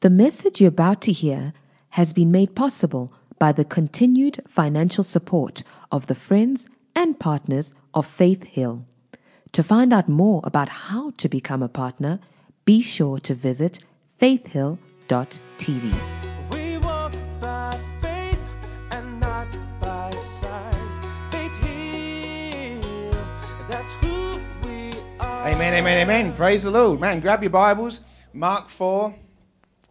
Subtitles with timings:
[0.00, 1.52] The message you're about to hear
[1.90, 8.06] has been made possible by the continued financial support of the friends and partners of
[8.06, 8.86] Faith Hill.
[9.50, 12.20] To find out more about how to become a partner,
[12.64, 13.80] be sure to visit
[14.20, 15.92] faithhill.tv.
[16.52, 18.38] We walk by faith
[18.92, 19.48] and not
[19.80, 21.32] by sight.
[21.32, 23.10] Faith Hill,
[23.68, 25.48] that's who we are.
[25.48, 26.34] Amen, amen, amen.
[26.34, 27.00] Praise the Lord.
[27.00, 28.02] Man, grab your Bibles,
[28.32, 29.12] Mark 4.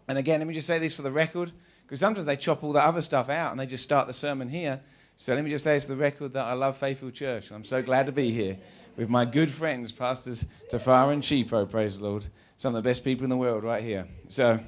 [0.07, 1.51] And again, let me just say this for the record,
[1.83, 4.49] because sometimes they chop all that other stuff out and they just start the sermon
[4.49, 4.81] here.
[5.15, 7.47] So let me just say for the record that I love Faithful Church.
[7.47, 8.57] And I'm so glad to be here
[8.97, 12.25] with my good friends, Pastors Tafara and Chipo, praise the Lord.
[12.57, 14.07] Some of the best people in the world right here.
[14.29, 14.59] So,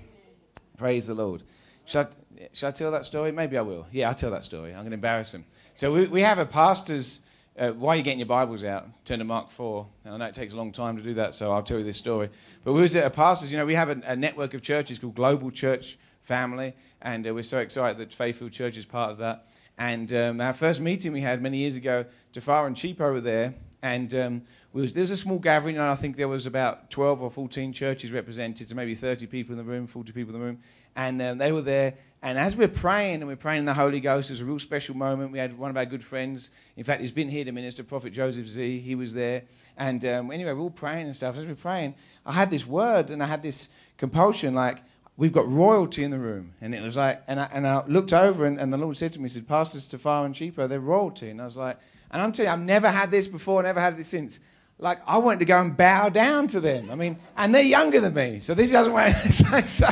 [0.77, 1.43] praise the Lord.
[1.85, 3.31] Should I, should I tell that story?
[3.31, 3.87] Maybe I will.
[3.91, 4.71] Yeah, I'll tell that story.
[4.71, 5.45] I'm going to embarrass him.
[5.73, 7.21] So we, we have a pastor's
[7.59, 9.85] uh, while you're getting your Bibles out, turn to Mark 4.
[10.05, 11.83] And I know it takes a long time to do that, so I'll tell you
[11.83, 12.29] this story.
[12.63, 14.97] But we was at a pastor's, you know, we have a, a network of churches
[14.97, 19.17] called Global Church Family, and uh, we're so excited that Faithful Church is part of
[19.17, 19.47] that.
[19.77, 23.53] And um, our first meeting we had many years ago, Tafara and Chipo were there,
[23.81, 27.21] and um, was, there was a small gathering, and I think there was about 12
[27.21, 30.45] or 14 churches represented, so maybe 30 people in the room, 40 people in the
[30.45, 30.59] room.
[30.95, 34.01] And um, they were there, and as we're praying and we're praying in the Holy
[34.01, 35.31] Ghost, it was a real special moment.
[35.31, 36.51] We had one of our good friends.
[36.75, 38.79] In fact, he's been here to minister, Prophet Joseph Z.
[38.79, 39.43] He was there.
[39.77, 41.37] And um, anyway, we're all praying and stuff.
[41.37, 41.95] As we're praying,
[42.25, 44.79] I had this word and I had this compulsion like,
[45.15, 46.53] we've got royalty in the room.
[46.59, 49.13] And it was like, and I, and I looked over and, and the Lord said
[49.13, 51.29] to me, He said, Pastors Tafara and Chipo, they're royalty.
[51.29, 51.77] And I was like,
[52.11, 54.41] and I'm telling you, I've never had this before, never had this since.
[54.77, 56.89] Like, I wanted to go and bow down to them.
[56.91, 58.39] I mean, and they're younger than me.
[58.39, 59.15] So this doesn't work.
[59.29, 59.89] say so.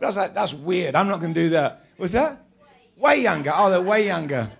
[0.00, 0.94] But I was like, that's weird.
[0.94, 1.84] I'm not going to do that.
[1.98, 2.42] Was that?
[2.96, 3.52] Way younger.
[3.54, 4.50] Oh, they're way younger.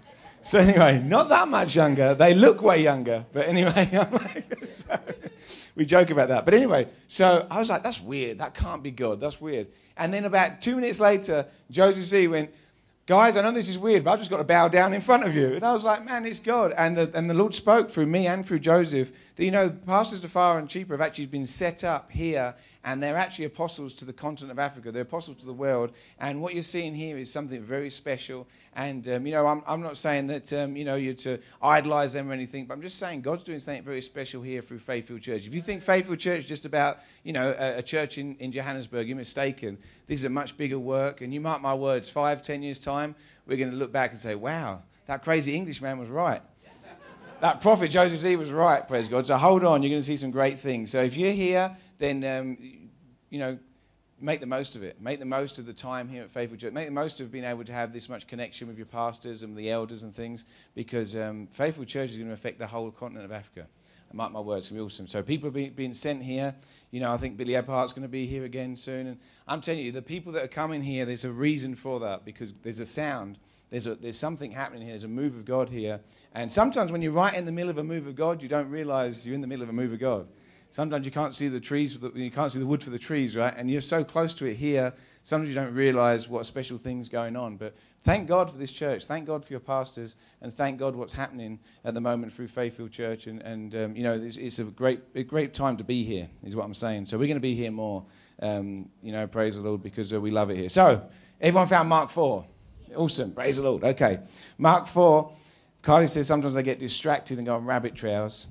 [0.42, 2.14] So anyway, not that much younger.
[2.14, 3.24] They look way younger.
[3.32, 4.98] But anyway, like, so,
[5.74, 6.44] we joke about that.
[6.44, 8.38] But anyway, so I was like, that's weird.
[8.38, 9.18] That can't be God.
[9.18, 9.68] That's weird.
[9.96, 12.50] And then about two minutes later, Joseph Z went,
[13.06, 15.24] guys, I know this is weird, but I've just got to bow down in front
[15.24, 15.54] of you.
[15.54, 16.72] And I was like, man, it's God.
[16.76, 19.10] And the, and the Lord spoke through me and through Joseph
[19.44, 23.44] you know, Pastors Tafara and Chipo have actually been set up here, and they're actually
[23.46, 24.90] apostles to the continent of Africa.
[24.90, 25.92] They're apostles to the world.
[26.18, 28.46] And what you're seeing here is something very special.
[28.74, 32.12] And, um, you know, I'm, I'm not saying that, um, you know, you're to idolize
[32.12, 35.18] them or anything, but I'm just saying God's doing something very special here through Faithful
[35.18, 35.46] Church.
[35.46, 38.52] If you think Faithful Church is just about, you know, a, a church in, in
[38.52, 39.76] Johannesburg, you're mistaken.
[40.06, 41.20] This is a much bigger work.
[41.20, 43.14] And you mark my words, five, ten years' time,
[43.46, 46.42] we're going to look back and say, wow, that crazy Englishman was right.
[47.40, 49.26] That prophet Joseph Z was right, praise God.
[49.26, 50.90] So hold on, you're going to see some great things.
[50.90, 52.58] So if you're here, then, um,
[53.30, 53.58] you know,
[54.20, 55.00] make the most of it.
[55.00, 56.74] Make the most of the time here at Faithful Church.
[56.74, 59.56] Make the most of being able to have this much connection with your pastors and
[59.56, 63.24] the elders and things, because um, Faithful Church is going to affect the whole continent
[63.24, 63.66] of Africa.
[64.10, 65.06] And mark my words, it's going to be awesome.
[65.06, 66.54] So people are being, sent here.
[66.90, 69.06] You know, I think Billy Epperhart's going to be here again soon.
[69.06, 69.18] And
[69.48, 72.52] I'm telling you, the people that are coming here, there's a reason for that, because
[72.62, 73.38] there's a sound.
[73.70, 74.90] There's, a, there's something happening here.
[74.90, 76.00] There's a move of God here.
[76.34, 78.68] And sometimes when you're right in the middle of a move of God, you don't
[78.68, 80.26] realize you're in the middle of a move of God.
[80.72, 83.36] Sometimes you can't see the trees, the, you can't see the wood for the trees,
[83.36, 83.52] right?
[83.56, 84.92] And you're so close to it here,
[85.24, 87.56] sometimes you don't realize what special things going on.
[87.56, 89.06] But thank God for this church.
[89.06, 92.92] Thank God for your pastors, and thank God what's happening at the moment through Faithfield
[92.92, 93.26] Church.
[93.26, 96.28] And, and um, you know, it's, it's, a great, a great time to be here,
[96.44, 97.06] is what I'm saying.
[97.06, 98.04] So we're going to be here more,
[98.40, 100.68] um, you know, praise the Lord, because uh, we love it here.
[100.68, 101.04] So,
[101.40, 102.44] everyone found Mark 4?
[102.94, 103.84] Awesome, praise the Lord.
[103.84, 104.20] Okay,
[104.58, 105.32] Mark 4.
[105.82, 108.46] Carly says sometimes I get distracted and go on rabbit trails.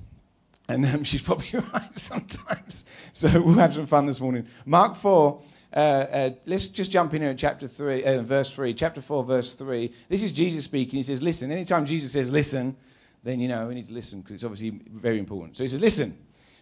[0.67, 2.85] And um, she's probably right sometimes.
[3.11, 4.47] So we'll have some fun this morning.
[4.65, 5.41] Mark 4,
[5.71, 8.73] uh, uh, let's just jump in here at chapter 3, uh, verse 3.
[8.73, 9.93] Chapter 4, verse 3.
[10.07, 10.97] This is Jesus speaking.
[10.97, 11.51] He says, Listen.
[11.51, 12.75] Anytime Jesus says, Listen,
[13.23, 15.57] then you know we need to listen because it's obviously very important.
[15.57, 16.17] So he says, Listen.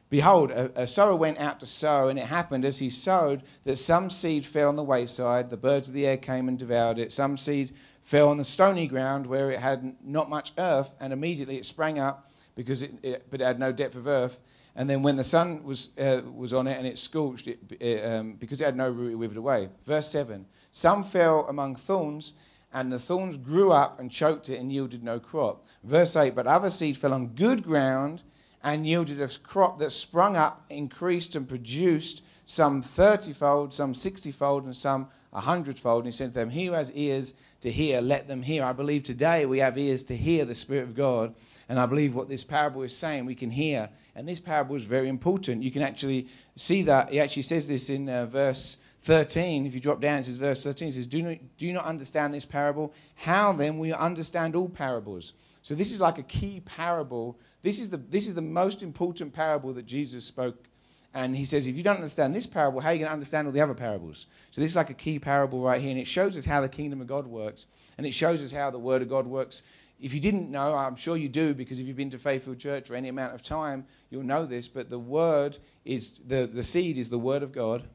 [0.09, 3.78] Behold, a, a sower went out to sow, and it happened as he sowed that
[3.78, 5.50] some seed fell on the wayside.
[5.50, 7.12] The birds of the air came and devoured it.
[7.12, 7.73] Some seed
[8.03, 12.00] fell on the stony ground where it had not much earth, and immediately it sprang
[12.00, 14.40] up because it, it, but it had no depth of earth.
[14.78, 18.06] And then when the sun was, uh, was on it and it scorched it, it
[18.06, 19.69] um, because it had no root, it withered away.
[19.85, 22.33] Verse 7 Some fell among thorns,
[22.71, 25.65] and the thorns grew up and choked it and yielded no crop.
[25.83, 28.21] Verse 8 But other seed fell on good ground
[28.68, 34.75] and yielded a crop that sprung up, increased, and produced some thirtyfold, some sixtyfold, and
[34.75, 36.06] some a hundredfold.
[36.06, 38.64] And he said to them, He who has ears to hear, let them hear.
[38.64, 41.34] I believe today we have ears to hear the Spirit of God
[41.69, 43.90] and I believe what this parable is saying, we can hear.
[44.16, 45.63] And this parable is very important.
[45.63, 47.10] You can actually see that.
[47.10, 49.66] He actually says this in uh, verse 13.
[49.66, 50.88] If you drop down, it says verse 13.
[50.88, 52.94] It says, do, not, do you not understand this parable?
[53.16, 55.34] How then will you understand all parables?
[55.62, 57.38] So this is like a key parable.
[57.63, 60.68] This is the, this is the most important parable that Jesus spoke
[61.13, 63.48] And he says, if you don't understand this parable, how are you going to understand
[63.48, 64.27] all the other parables?
[64.51, 66.69] So this is like a key parable right here, and it shows us how the
[66.69, 67.65] kingdom of God works,
[67.98, 69.63] and it shows us how the word of God works.
[70.00, 72.88] If you didn't know, I'm sure you do, because if you've been to Faithfield Church
[72.88, 74.68] for any amount of time, you'll know this.
[74.68, 77.88] But the word is the, the seed is the word of God,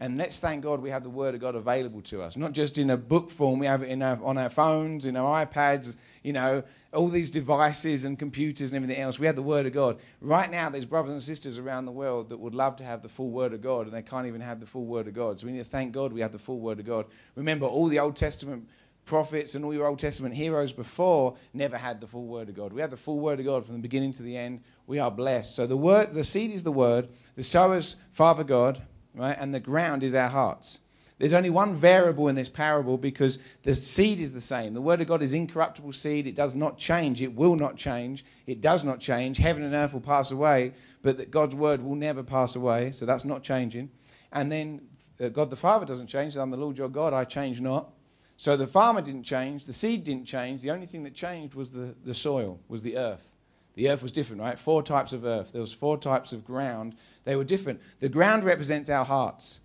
[0.00, 2.36] and let's thank God we have the Word of God available to us.
[2.36, 5.44] Not just in a book form, we have it our, on our phones, in our
[5.44, 6.62] iPads, you know,
[6.92, 9.18] all these devices and computers and everything else.
[9.18, 9.98] We have the Word of God.
[10.20, 13.08] Right now, there's brothers and sisters around the world that would love to have the
[13.08, 15.40] full Word of God, and they can't even have the full Word of God.
[15.40, 17.06] So we need to thank God we have the full Word of God.
[17.34, 18.68] Remember, all the Old Testament
[19.04, 22.72] prophets and all your Old Testament heroes before never had the full Word of God.
[22.72, 24.60] We have the full Word of God from the beginning to the end.
[24.86, 25.56] We are blessed.
[25.56, 28.82] So the word, the seed is the Word, the sower's Father God
[29.18, 29.36] right?
[29.38, 30.80] And the ground is our hearts.
[31.18, 34.72] There's only one variable in this parable because the seed is the same.
[34.72, 36.28] The word of God is incorruptible seed.
[36.28, 37.20] It does not change.
[37.20, 38.24] It will not change.
[38.46, 39.38] It does not change.
[39.38, 42.92] Heaven and earth will pass away, but that God's word will never pass away.
[42.92, 43.90] So that's not changing.
[44.32, 44.82] And then
[45.20, 46.36] uh, God the Father doesn't change.
[46.36, 47.12] I'm the Lord your God.
[47.12, 47.90] I change not.
[48.36, 49.66] So the farmer didn't change.
[49.66, 50.62] The seed didn't change.
[50.62, 53.26] The only thing that changed was the, the soil, was the earth.
[53.74, 54.56] The earth was different, right?
[54.56, 55.50] Four types of earth.
[55.50, 56.94] There was four types of ground.
[57.24, 57.80] They were different.
[57.98, 59.58] The ground represents our hearts.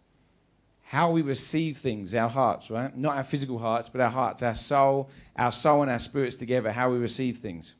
[0.93, 2.95] How we receive things, our hearts, right?
[2.95, 6.71] Not our physical hearts, but our hearts, our soul, our soul and our spirits together,
[6.71, 7.73] how we receive things.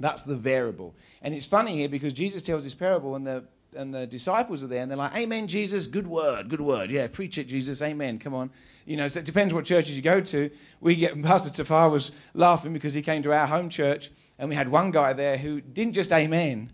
[0.00, 0.94] That's the variable.
[1.20, 3.44] And it's funny here because Jesus tells this parable and the
[3.76, 6.90] and the disciples are there and they're like, Amen, Jesus, good word, good word.
[6.90, 8.18] Yeah, preach it, Jesus, amen.
[8.18, 8.50] Come on.
[8.86, 10.50] You know, so it depends what churches you go to.
[10.80, 14.54] We get Pastor Tafara was laughing because he came to our home church and we
[14.54, 16.72] had one guy there who didn't just amen.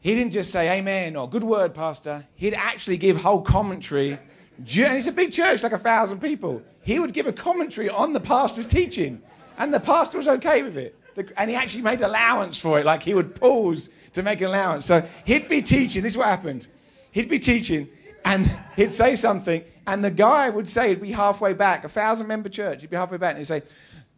[0.00, 2.26] He didn't just say amen or good word, Pastor.
[2.34, 4.18] He'd actually give whole commentary.
[4.58, 6.62] And it's a big church, like a thousand people.
[6.82, 9.22] He would give a commentary on the pastor's teaching.
[9.58, 10.98] And the pastor was okay with it.
[11.36, 12.86] And he actually made allowance for it.
[12.86, 14.86] Like he would pause to make an allowance.
[14.86, 16.02] So he'd be teaching.
[16.02, 16.66] This is what happened.
[17.12, 17.88] He'd be teaching
[18.24, 19.62] and he'd say something.
[19.86, 22.80] And the guy would say, he'd be halfway back, a thousand member church.
[22.80, 23.62] He'd be halfway back and he'd say,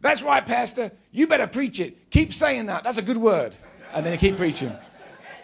[0.01, 0.91] that's right, Pastor.
[1.11, 2.09] You better preach it.
[2.11, 2.83] Keep saying that.
[2.83, 3.55] That's a good word.
[3.93, 4.73] And then he'd keep preaching.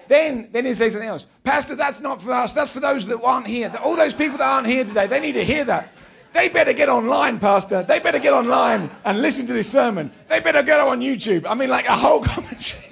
[0.08, 1.28] Then, then he says something else.
[1.44, 2.54] Pastor, that's not for us.
[2.54, 3.72] That's for those that aren't here.
[3.84, 5.90] All those people that aren't here today, they need to hear that.
[6.34, 7.84] They better get online, Pastor.
[7.84, 10.12] They better get online and listen to this sermon.
[10.30, 11.46] They better go on YouTube.
[11.48, 12.84] I mean, like a whole commentary.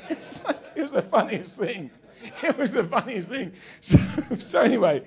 [0.76, 1.90] it was the funniest thing.
[2.44, 3.52] It was the funniest thing.
[3.80, 3.98] So,
[4.40, 5.04] so anyway,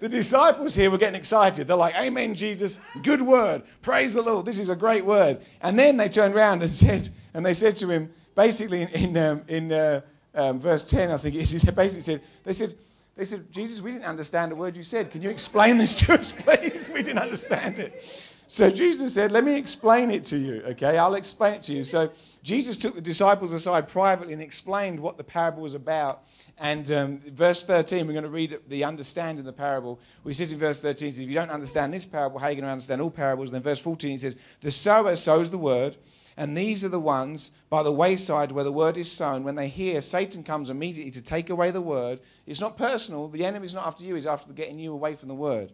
[0.00, 1.66] the disciples here were getting excited.
[1.66, 3.62] They're like, Amen, Jesus, good word.
[3.80, 4.44] Praise the Lord.
[4.44, 5.40] This is a great word.
[5.62, 9.16] And then they turned around and said, and they said to him, basically in, in,
[9.16, 10.00] um, in uh,
[10.38, 12.74] um, verse 10, I think it is, he basically said, they said,
[13.16, 15.10] they said, Jesus, we didn't understand a word you said.
[15.10, 16.88] Can you explain this to us, please?
[16.88, 18.04] We didn't understand it.
[18.46, 20.96] So Jesus said, Let me explain it to you, okay?
[20.96, 21.84] I'll explain it to you.
[21.84, 22.10] So
[22.42, 26.22] Jesus took the disciples aside privately and explained what the parable was about.
[26.56, 30.00] And um, verse 13, we're going to read the understanding of the parable.
[30.24, 32.56] We says in verse 13, says, if you don't understand this parable, how are you
[32.56, 33.50] going to understand all parables?
[33.50, 35.96] And then verse 14, he says, the sower sows the word,
[36.38, 39.42] and these are the ones by the wayside where the word is sown.
[39.42, 42.20] When they hear, Satan comes immediately to take away the word.
[42.46, 43.26] It's not personal.
[43.26, 45.72] The enemy's not after you, he's after getting you away from the word.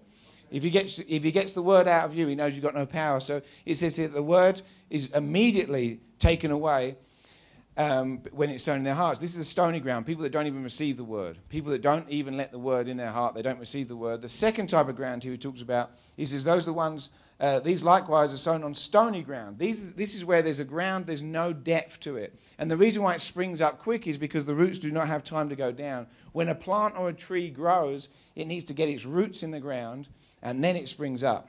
[0.51, 2.75] If he, gets, if he gets the word out of you, he knows you've got
[2.75, 3.21] no power.
[3.21, 6.97] So it says here the word is immediately taken away
[7.77, 9.21] um, when it's sown in their hearts.
[9.21, 10.07] This is a stony ground.
[10.07, 11.37] People that don't even receive the word.
[11.51, 13.35] People that don't even let the word in their heart.
[13.35, 14.23] They don't receive the word.
[14.23, 17.61] The second type of ground here he talks about, says, those are the ones, uh,
[17.61, 19.59] these likewise are sown on stony ground.
[19.59, 22.39] These, this is where there's a ground, there's no depth to it.
[22.59, 25.25] And the reason why it springs up quick is because the roots do not have
[25.25, 26.07] time to go down.
[26.33, 29.61] When a plant or a tree grows, it needs to get its roots in the
[29.61, 30.09] ground
[30.43, 31.49] and then it springs up.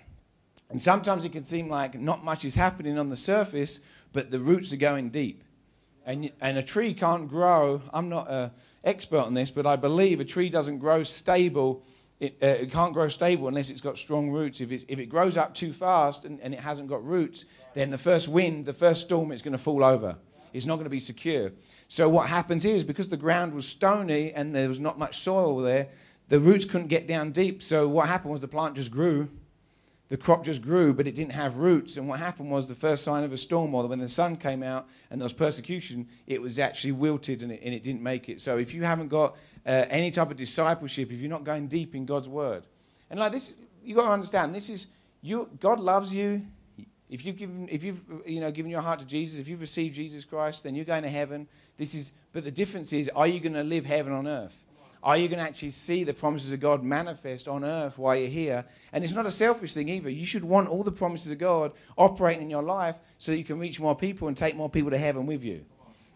[0.70, 3.82] And sometimes it can seem like not much is happening on the surface,
[4.14, 5.44] but the roots are going deep.
[6.06, 7.82] And, and a tree can't grow.
[7.94, 8.52] I'm not an
[8.84, 11.84] expert on this, but I believe a tree doesn't grow stable.
[12.20, 14.62] It, uh, it can't grow stable unless it's got strong roots.
[14.62, 17.98] If, if it grows up too fast and, and it hasn't got roots, then the
[17.98, 20.16] first wind, the first storm, it's going to fall over.
[20.54, 21.52] It's not going to be secure.
[21.90, 25.58] So what happens is because the ground was stony and there was not much soil
[25.58, 25.90] there,
[26.30, 27.62] the roots couldn't get down deep.
[27.62, 29.30] So what happened was the plant just grew
[30.10, 31.98] the crop just grew, but it didn't have roots.
[31.98, 34.62] And what happened was the first sign of a storm, or when the sun came
[34.62, 38.30] out and there was persecution, it was actually wilted and it, and it didn't make
[38.30, 38.42] it.
[38.42, 39.36] So if you haven't got
[39.66, 42.64] uh, any type of discipleship, if you're not going deep in God's word,
[43.10, 44.88] and like this, you got to understand, this is
[45.22, 45.50] you.
[45.60, 46.46] God loves you.
[47.10, 49.96] If you've given, if you've you know given your heart to Jesus, if you've received
[49.96, 51.48] Jesus Christ, then you're going to heaven.
[51.78, 54.56] This is, but the difference is, are you going to live heaven on earth?
[55.06, 58.28] Are you going to actually see the promises of God manifest on earth while you're
[58.28, 58.66] here?
[58.92, 60.10] And it's not a selfish thing either.
[60.10, 63.44] You should want all the promises of God operating in your life so that you
[63.44, 65.64] can reach more people and take more people to heaven with you.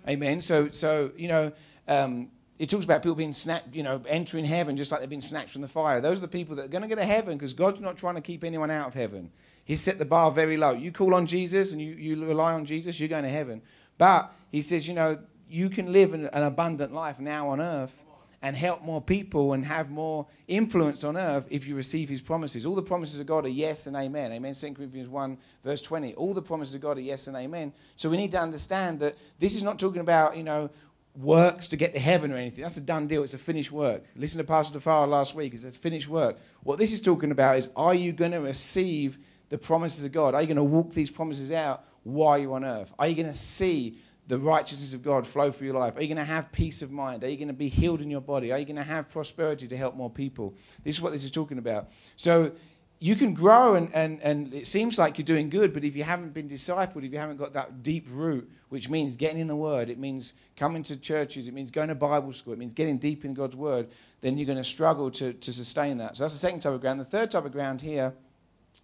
[0.08, 0.42] Amen.
[0.42, 1.52] So, so you know,
[1.88, 5.22] um, it talks about people being snapped, you know, entering heaven just like they've been
[5.22, 6.02] snatched from the fire.
[6.02, 8.16] Those are the people that are going to go to heaven because God's not trying
[8.16, 9.30] to keep anyone out of heaven.
[9.66, 10.72] He set the bar very low.
[10.72, 13.62] You call on Jesus and you, you rely on Jesus, you're going to heaven.
[14.00, 17.94] But he says, you know, you can live an, an abundant life now on earth
[18.42, 22.66] and help more people and have more influence on earth if you receive his promises.
[22.66, 24.32] All the promises of God are yes and amen.
[24.32, 24.54] Amen.
[24.54, 26.14] 2 Corinthians 1, verse 20.
[26.16, 27.74] All the promises of God are yes and amen.
[27.96, 30.70] So we need to understand that this is not talking about, you know,
[31.16, 32.64] works to get to heaven or anything.
[32.64, 33.24] That's a done deal.
[33.24, 34.04] It's a finished work.
[34.16, 35.52] Listen to Pastor Tafara last week.
[35.52, 36.38] He says finished work.
[36.64, 39.18] What this is talking about is are you going to receive
[39.50, 40.34] the promises of God?
[40.34, 42.94] Are you going to walk these promises out while you're on earth?
[42.98, 45.98] Are you going to see the righteousness of God flow through your life?
[45.98, 47.24] Are you going to have peace of mind?
[47.24, 48.52] Are you going to be healed in your body?
[48.52, 50.54] Are you going to have prosperity to help more people?
[50.84, 51.90] This is what this is talking about.
[52.16, 52.52] So
[53.00, 56.04] you can grow and, and, and it seems like you're doing good, but if you
[56.04, 59.56] haven't been discipled, if you haven't got that deep root, which means getting in the
[59.56, 63.00] Word, it means coming to churches, it means going to Bible school, it means getting
[63.00, 63.88] deep in God's Word,
[64.22, 66.18] then you're going to struggle to, to sustain that.
[66.18, 67.00] So that's the second type of ground.
[67.00, 68.14] The third type of ground here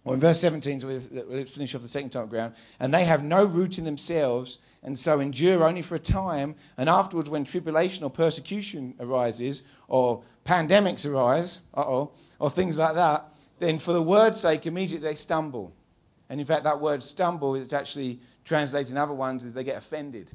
[0.02, 0.86] Well, in verse 17, so
[1.28, 2.54] let's finish off the second type of ground.
[2.80, 6.54] And they have no root in themselves, and so endure only for a time.
[6.76, 13.28] And afterwards, when tribulation or persecution arises, or pandemics arise, uh-oh, or things like that,
[13.58, 15.72] then for the word's sake, immediately they stumble.
[16.28, 19.76] And in fact, that word stumble is actually translated in other ones as they get
[19.76, 20.32] offended.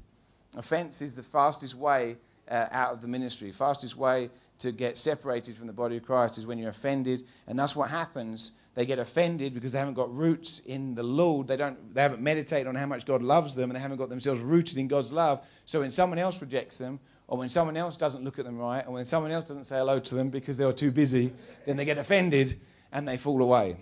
[0.58, 2.18] Offense is the fastest way
[2.50, 4.30] uh, out of the ministry, fastest way
[4.60, 7.26] to get separated from the body of Christ is when you're offended.
[7.48, 11.48] And that's what happens they get offended because they haven't got roots in the Lord.
[11.48, 14.10] They, don't, they haven't meditated on how much God loves them and they haven't got
[14.10, 15.46] themselves rooted in God's love.
[15.66, 18.86] So when someone else rejects them, or when someone else doesn't look at them right,
[18.88, 21.34] or when someone else doesn't say hello to them because they were too busy,
[21.66, 22.60] then they get offended
[22.92, 23.78] and they fall away.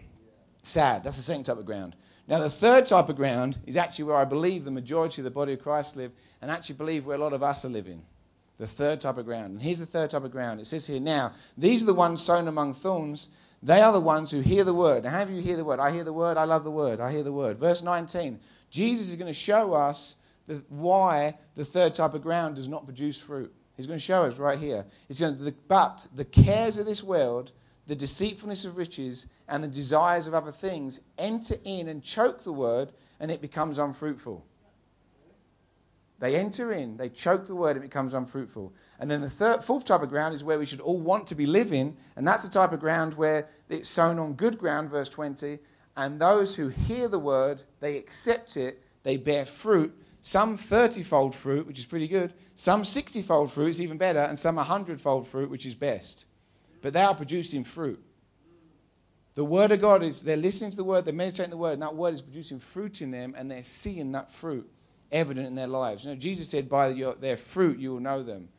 [0.62, 1.04] Sad.
[1.04, 1.96] That's the second type of ground.
[2.28, 5.32] Now, the third type of ground is actually where I believe the majority of the
[5.32, 8.04] body of Christ live, and actually believe where a lot of us are living.
[8.60, 9.54] The third type of ground.
[9.54, 10.60] And here's the third type of ground.
[10.60, 13.30] It says here, now, these are the ones sown among thorns
[13.62, 15.04] they are the ones who hear the word.
[15.04, 15.80] Now, how do you hear the word?
[15.80, 16.38] I hear the word.
[16.38, 17.00] I love the word.
[17.00, 17.58] I hear the word.
[17.58, 18.40] Verse 19.
[18.70, 20.16] Jesus is going to show us
[20.48, 23.54] the, why the third type of ground does not produce fruit.
[23.76, 24.86] He's going to show us right here.
[25.08, 27.52] He's going to, but the cares of this world,
[27.88, 32.54] the deceitfulness of riches, and the desires of other things enter in and choke the
[32.54, 34.46] word, and it becomes unfruitful.
[36.20, 38.74] They enter in, they choke the word, it becomes unfruitful.
[39.00, 41.36] And then the third, fourth type of ground is where we should all want to
[41.36, 45.08] be living, and that's the type of ground where it's sown on good ground, verse
[45.08, 45.60] 20.
[45.96, 51.34] And those who hear the word, they accept it, they bear fruit, some 30 fold
[51.34, 55.00] fruit, which is pretty good, some 60 fold fruit, is even better, and some 100
[55.00, 56.26] fold fruit, which is best.
[56.82, 58.04] But they are producing fruit.
[59.36, 61.82] The word of God is, they're listening to the word, they're meditating the word, and
[61.82, 64.70] that word is producing fruit in them, and they're seeing that fruit
[65.12, 66.04] evident in their lives.
[66.04, 68.50] You know, Jesus said, by your, their fruit you will know them.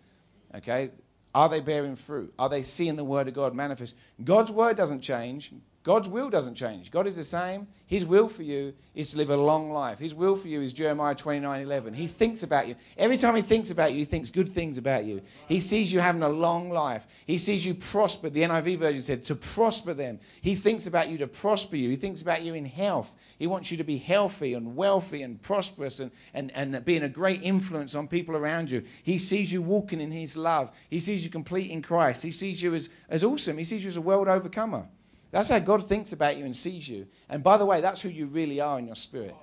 [0.55, 0.91] Okay?
[1.35, 2.33] Are they bearing fruit?
[2.39, 3.95] Are they seeing the word of God manifest?
[4.23, 5.53] God's word doesn't change.
[5.83, 6.91] God's will doesn't change.
[6.91, 7.67] God is the same.
[7.87, 9.99] His will for you is to live a long life.
[9.99, 11.95] His will for you is Jeremiah 29 11.
[11.95, 12.75] He thinks about you.
[12.99, 15.23] Every time he thinks about you, he thinks good things about you.
[15.49, 17.07] He sees you having a long life.
[17.25, 18.29] He sees you prosper.
[18.29, 20.21] The NIV version said to prosper them.
[20.43, 21.89] He thinks about you to prosper you.
[21.89, 23.15] He thinks about you in health.
[23.39, 27.09] He wants you to be healthy and wealthy and prosperous and, and, and being a
[27.09, 28.85] great influence on people around you.
[29.03, 30.73] He sees you walking in his love.
[30.91, 32.23] He sees you complete in Christ.
[32.23, 33.57] He sees you as, as awesome.
[33.57, 34.87] He sees you as a world overcomer.
[35.31, 37.07] That's how God thinks about you and sees you.
[37.29, 39.35] And by the way, that's who you really are in your spirit.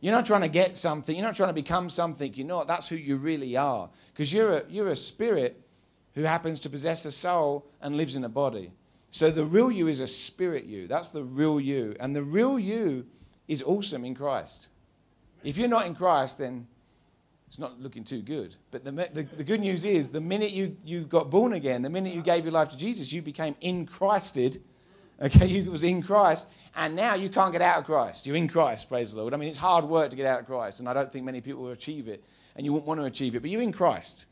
[0.00, 1.14] You're not trying to get something.
[1.14, 2.34] You're not trying to become something.
[2.34, 2.66] You know what?
[2.66, 3.88] That's who you really are.
[4.12, 5.62] Because you're a, you're a spirit
[6.14, 8.72] who happens to possess a soul and lives in a body.
[9.12, 10.88] So the real you is a spirit you.
[10.88, 11.94] That's the real you.
[12.00, 13.06] And the real you
[13.46, 14.68] is awesome in Christ.
[15.44, 16.66] If you're not in Christ, then
[17.46, 18.56] it's not looking too good.
[18.70, 21.90] But the, the, the, good news is the minute you, you got born again, the
[21.90, 24.62] minute you gave your life to Jesus, you became in Christed
[25.22, 28.26] Okay, you was in Christ, and now you can't get out of Christ.
[28.26, 29.34] You're in Christ, praise the Lord.
[29.34, 31.40] I mean, it's hard work to get out of Christ, and I don't think many
[31.40, 32.24] people will achieve it,
[32.56, 34.26] and you won't want to achieve it, but you're in Christ.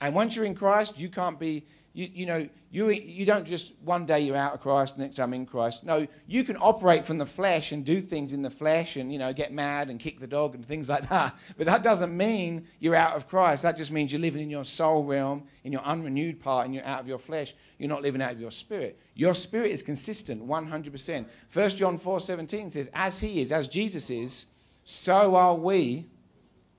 [0.00, 3.72] And once you're in Christ, you can't be you, you know, you, you don't just
[3.82, 5.84] one day you're out of Christ, next time in Christ.
[5.84, 9.18] No, you can operate from the flesh and do things in the flesh and, you
[9.18, 11.34] know, get mad and kick the dog and things like that.
[11.56, 13.64] But that doesn't mean you're out of Christ.
[13.64, 16.84] That just means you're living in your soul realm, in your unrenewed part, and you're
[16.84, 17.54] out of your flesh.
[17.78, 18.98] You're not living out of your spirit.
[19.14, 21.26] Your spirit is consistent 100%.
[21.52, 24.46] 1 John 4 17 says, As he is, as Jesus is,
[24.84, 26.06] so are we,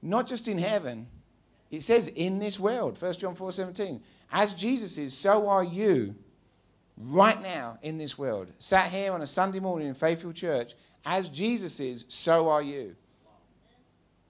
[0.02, 1.08] not just in heaven.
[1.70, 4.02] It says in this world, 1 John 4 17.
[4.32, 6.16] As Jesus is, so are you
[6.98, 8.48] right now in this world.
[8.60, 10.74] Sat here on a Sunday morning in Faithful Church,
[11.06, 12.96] as Jesus is, so are you.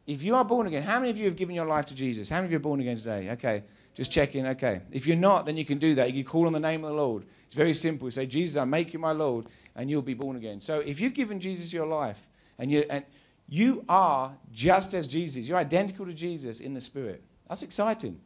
[0.08, 2.29] If you are born again, how many of you have given your life to Jesus?
[2.29, 3.29] How many of you are born again today?
[3.31, 3.63] Okay.
[3.93, 4.81] Just checking, okay.
[4.91, 6.13] If you're not, then you can do that.
[6.13, 7.25] You can call on the name of the Lord.
[7.46, 8.08] It's very simple.
[8.08, 10.62] You say, Jesus, I make you my Lord, and you'll be born again.
[10.62, 12.27] So if you've given Jesus your life,
[12.58, 13.03] and you, and
[13.50, 17.22] you are just as Jesus, you're identical to Jesus in the Spirit.
[17.50, 18.20] That's exciting.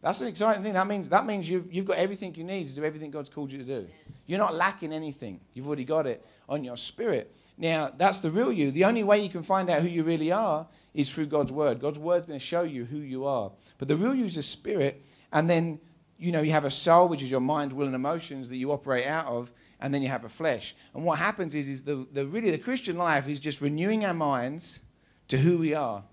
[0.00, 0.74] That's an exciting thing.
[0.74, 3.50] That means, that means you've, you've got everything you need to do everything God's called
[3.50, 3.88] you to do.
[4.26, 5.40] You're not lacking anything.
[5.54, 7.34] You've already got it on your spirit.
[7.56, 8.70] Now, that's the real you.
[8.70, 11.80] The only way you can find out who you really are is through God's word.
[11.80, 13.50] God's word's going to show you who you are.
[13.78, 15.80] But the real you is a spirit, and then,
[16.18, 18.70] you know, you have a soul, which is your mind, will, and emotions that you
[18.70, 20.76] operate out of, and then you have a flesh.
[20.94, 24.14] And what happens is, is the, the really the Christian life is just renewing our
[24.14, 24.80] minds
[25.28, 26.04] to who we are.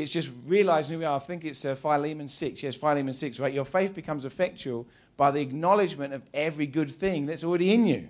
[0.00, 1.16] It's just realizing who we are.
[1.16, 2.62] I think it's uh, Philemon 6.
[2.62, 3.52] Yes, Philemon 6, right?
[3.52, 4.88] Your faith becomes effectual
[5.18, 8.08] by the acknowledgement of every good thing that's already in you.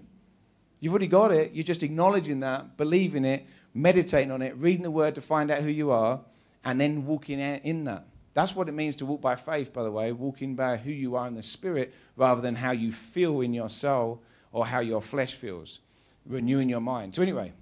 [0.78, 1.52] You've already got it.
[1.52, 3.44] You're just acknowledging that, believing it,
[3.74, 6.20] meditating on it, reading the word to find out who you are,
[6.64, 8.06] and then walking in that.
[8.34, 11.16] That's what it means to walk by faith, by the way, walking by who you
[11.16, 15.02] are in the spirit rather than how you feel in your soul or how your
[15.02, 15.80] flesh feels,
[16.24, 17.16] renewing your mind.
[17.16, 17.52] So, anyway,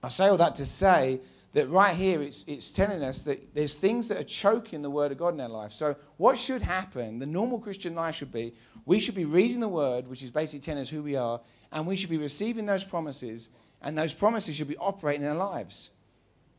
[0.00, 1.18] I say all that to say
[1.52, 5.12] that right here it's, it's telling us that there's things that are choking the word
[5.12, 5.72] of God in our life.
[5.72, 9.68] So, what should happen, the normal Christian life should be, we should be reading the
[9.68, 11.40] word, which is basically telling us who we are,
[11.72, 13.48] and we should be receiving those promises,
[13.82, 15.90] and those promises should be operating in our lives.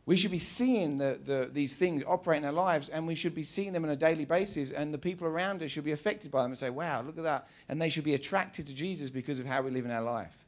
[0.06, 3.36] We should be seeing the, the, these things operate in our lives, and we should
[3.36, 6.32] be seeing them on a daily basis, and the people around us should be affected
[6.32, 7.48] by them and say, Wow, look at that.
[7.68, 10.39] And they should be attracted to Jesus because of how we live in our life.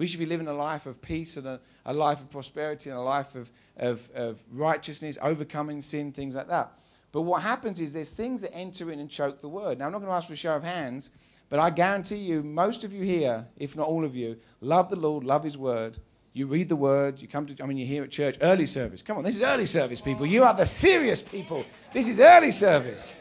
[0.00, 2.98] We should be living a life of peace and a, a life of prosperity and
[2.98, 6.72] a life of, of, of righteousness, overcoming sin, things like that.
[7.12, 9.78] But what happens is there's things that enter in and choke the word.
[9.78, 11.10] Now, I'm not going to ask for a show of hands,
[11.50, 14.96] but I guarantee you, most of you here, if not all of you, love the
[14.96, 15.98] Lord, love His word.
[16.32, 19.02] You read the word, you come to, I mean, you're here at church, early service.
[19.02, 20.24] Come on, this is early service, people.
[20.24, 21.62] You are the serious people.
[21.92, 23.20] This is early service.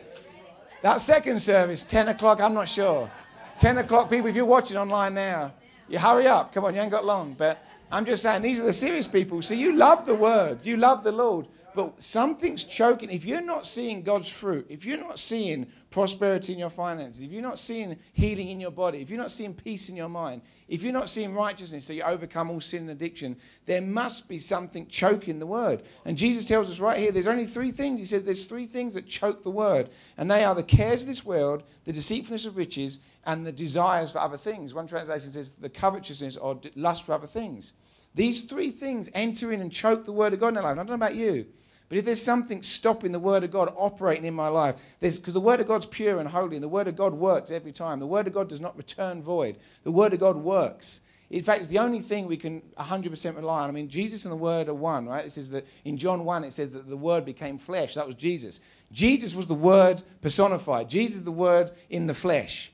[0.82, 3.12] That second service, 10 o'clock, I'm not sure.
[3.58, 5.52] 10 o'clock, people, if you're watching online now,
[5.90, 6.54] you hurry up.
[6.54, 7.34] Come on, you ain't got long.
[7.34, 9.42] But I'm just saying, these are the serious people.
[9.42, 11.48] So you love the word, you love the Lord.
[11.76, 13.10] But something's choking.
[13.10, 17.32] If you're not seeing God's fruit, if you're not seeing prosperity in your finances, if
[17.32, 20.42] you're not seeing healing in your body, if you're not seeing peace in your mind,
[20.68, 24.40] if you're not seeing righteousness so you overcome all sin and addiction, there must be
[24.40, 25.84] something choking the word.
[26.06, 28.00] And Jesus tells us right here there's only three things.
[28.00, 29.90] He said there's three things that choke the word.
[30.18, 34.12] And they are the cares of this world, the deceitfulness of riches, and the desires
[34.12, 34.74] for other things.
[34.74, 37.74] One translation says the covetousness or lust for other things.
[38.16, 40.74] These three things enter in and choke the word of God in our life.
[40.74, 41.46] I don't know about you,
[41.90, 45.42] but if there's something stopping the word of God operating in my life, because the
[45.42, 48.00] word of God's pure and holy, and the word of God works every time.
[48.00, 49.58] The word of God does not return void.
[49.84, 51.02] The word of God works.
[51.30, 53.70] In fact, it's the only thing we can 100% rely on.
[53.70, 55.26] I mean, Jesus and the Word are one, right?
[55.26, 57.94] It says that in John 1, it says that the Word became flesh.
[57.94, 58.60] That was Jesus.
[58.92, 60.90] Jesus was the Word personified.
[60.90, 62.72] Jesus the Word in the flesh.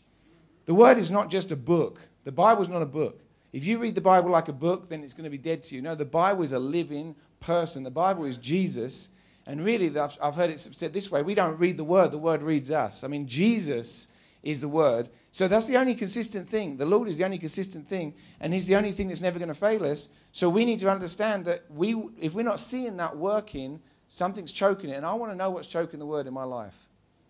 [0.68, 2.00] The Word is not just a book.
[2.24, 3.20] The Bible is not a book.
[3.52, 5.76] If you read the Bible like a book, then it's going to be dead to
[5.76, 5.82] you.
[5.82, 7.84] No, the Bible is a living person.
[7.84, 9.10] The Bible is Jesus.
[9.48, 12.18] And really, I've, I've heard it said this way we don't read the Word, the
[12.18, 13.04] Word reads us.
[13.04, 14.08] I mean, Jesus
[14.42, 15.10] is the Word.
[15.32, 16.78] So that's the only consistent thing.
[16.78, 19.50] The Lord is the only consistent thing, and He's the only thing that's never going
[19.50, 20.10] to fail us.
[20.32, 24.90] So we need to understand that we, if we're not seeing that working, something's choking
[24.90, 24.94] it.
[24.94, 26.76] And I want to know what's choking the Word in my life.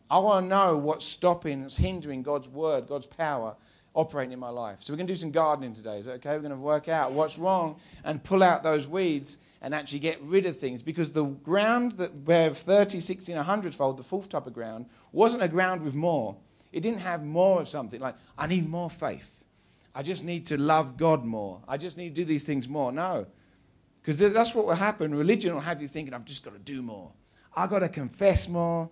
[0.09, 3.55] I want to know what's stopping, what's hindering God's word, God's power
[3.95, 4.79] operating in my life.
[4.81, 5.99] So we're going to do some gardening today.
[5.99, 6.31] Is that okay?
[6.31, 10.21] We're going to work out what's wrong and pull out those weeds and actually get
[10.21, 14.29] rid of things because the ground that bear 30, 60, and 100 fold, the fourth
[14.29, 16.37] type of ground, wasn't a ground with more.
[16.71, 19.43] It didn't have more of something like, I need more faith.
[19.95, 21.61] I just need to love God more.
[21.67, 22.91] I just need to do these things more.
[22.91, 23.25] No.
[24.03, 25.15] Because that's what will happen.
[25.15, 27.11] Religion will have you thinking, I've just got to do more.
[27.55, 28.87] I've got to confess more.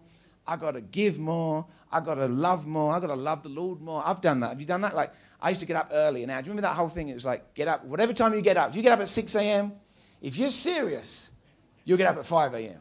[0.47, 1.67] I've got to give more.
[1.91, 2.93] I've got to love more.
[2.93, 4.01] I've got to love the Lord more.
[4.03, 4.49] I've done that.
[4.49, 4.95] Have you done that?
[4.95, 6.25] Like, I used to get up early.
[6.25, 7.09] Now, do you remember that whole thing?
[7.09, 8.71] It was like, get up, whatever time you get up.
[8.71, 9.73] If you get up at 6 a.m.,
[10.23, 11.31] if you're serious,
[11.85, 12.61] you'll get up at 5 a.m.
[12.63, 12.77] Do you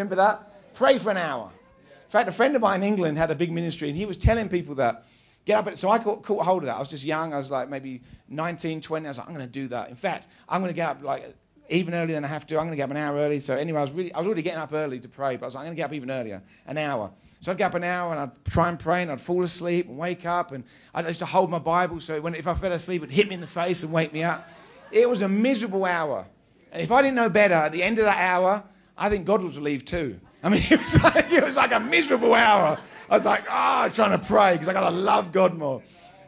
[0.00, 0.74] remember that?
[0.74, 1.52] Pray for an hour.
[1.52, 4.16] In fact, a friend of mine in England had a big ministry, and he was
[4.16, 5.04] telling people that.
[5.46, 6.76] Get up at, so I caught, caught hold of that.
[6.76, 7.32] I was just young.
[7.32, 9.06] I was like maybe 19, 20.
[9.06, 9.88] I was like, I'm going to do that.
[9.88, 11.34] In fact, I'm going to get up like
[11.70, 12.56] even earlier than I have to.
[12.56, 13.40] I'm going to get up an hour early.
[13.40, 15.48] So anyway, I was really, I was already getting up early to pray, but I
[15.48, 17.10] was like, I'm going to get up even earlier, an hour.
[17.40, 19.88] So I'd get up an hour and I'd try and pray and I'd fall asleep
[19.88, 20.62] and wake up and
[20.94, 23.34] I used to hold my Bible so when if I fell asleep it'd hit me
[23.34, 24.46] in the face and wake me up.
[24.92, 26.26] It was a miserable hour.
[26.72, 28.62] And if I didn't know better, at the end of that hour,
[28.96, 30.20] I think God was relieved too.
[30.42, 32.78] I mean, it was like, it was like a miserable hour.
[33.08, 35.82] I was like, ah, oh, trying to pray because I got to love God more.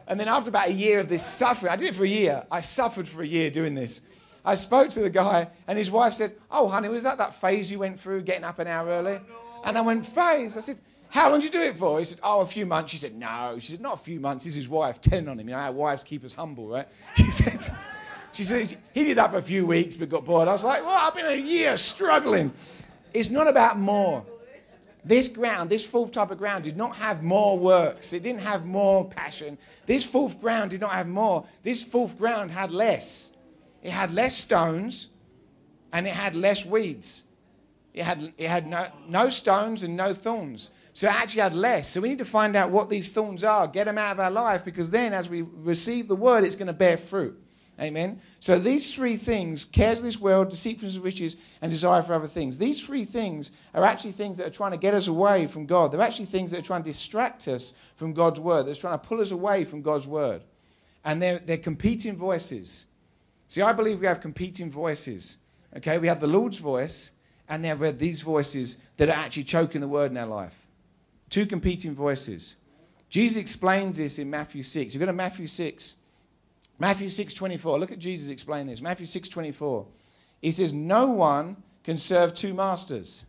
[0.07, 2.45] And then after about a year of this suffering, I did it for a year.
[2.51, 4.01] I suffered for a year doing this.
[4.45, 7.71] I spoke to the guy, and his wife said, Oh, honey, was that that phase
[7.71, 9.19] you went through getting up an hour early?
[9.63, 10.57] And I went, Phase?
[10.57, 10.77] I said,
[11.09, 11.99] How long did you do it for?
[11.99, 12.91] He said, Oh, a few months.
[12.91, 13.55] She said, No.
[13.59, 14.43] She said, Not a few months.
[14.43, 15.47] This is his wife, telling on him.
[15.47, 16.87] You know how wives keep us humble, right?
[17.15, 17.73] She said,
[18.33, 20.47] she said, He did that for a few weeks but got bored.
[20.47, 22.51] I was like, Well, I've been a year struggling.
[23.13, 24.25] It's not about more.
[25.05, 28.13] This ground, this fourth type of ground, did not have more works.
[28.13, 29.57] It didn't have more passion.
[29.85, 31.45] This fourth ground did not have more.
[31.61, 33.33] This fourth ground had less.
[33.81, 35.09] It had less stones
[35.91, 37.25] and it had less weeds.
[37.93, 40.71] It had, it had no, no stones and no thorns.
[40.93, 41.89] So it actually had less.
[41.89, 44.31] So we need to find out what these thorns are, get them out of our
[44.31, 47.39] life, because then as we receive the word, it's going to bear fruit.
[47.79, 48.21] Amen.
[48.39, 52.27] So these three things cares of this world, deceitfulness of riches, and desire for other
[52.27, 52.57] things.
[52.57, 55.91] These three things are actually things that are trying to get us away from God.
[55.91, 58.63] They're actually things that are trying to distract us from God's word.
[58.67, 60.43] They're trying to pull us away from God's word.
[61.03, 62.85] And they're, they're competing voices.
[63.47, 65.37] See, I believe we have competing voices.
[65.75, 67.11] Okay, we have the Lord's voice,
[67.49, 70.67] and then we have these voices that are actually choking the word in our life.
[71.31, 72.55] Two competing voices.
[73.09, 74.93] Jesus explains this in Matthew 6.
[74.93, 75.95] You go to Matthew 6.
[76.79, 77.79] Matthew 6:24.
[77.79, 78.81] Look at Jesus explain this.
[78.81, 79.85] Matthew 6:24.
[80.41, 83.25] He says, "No one can serve two masters."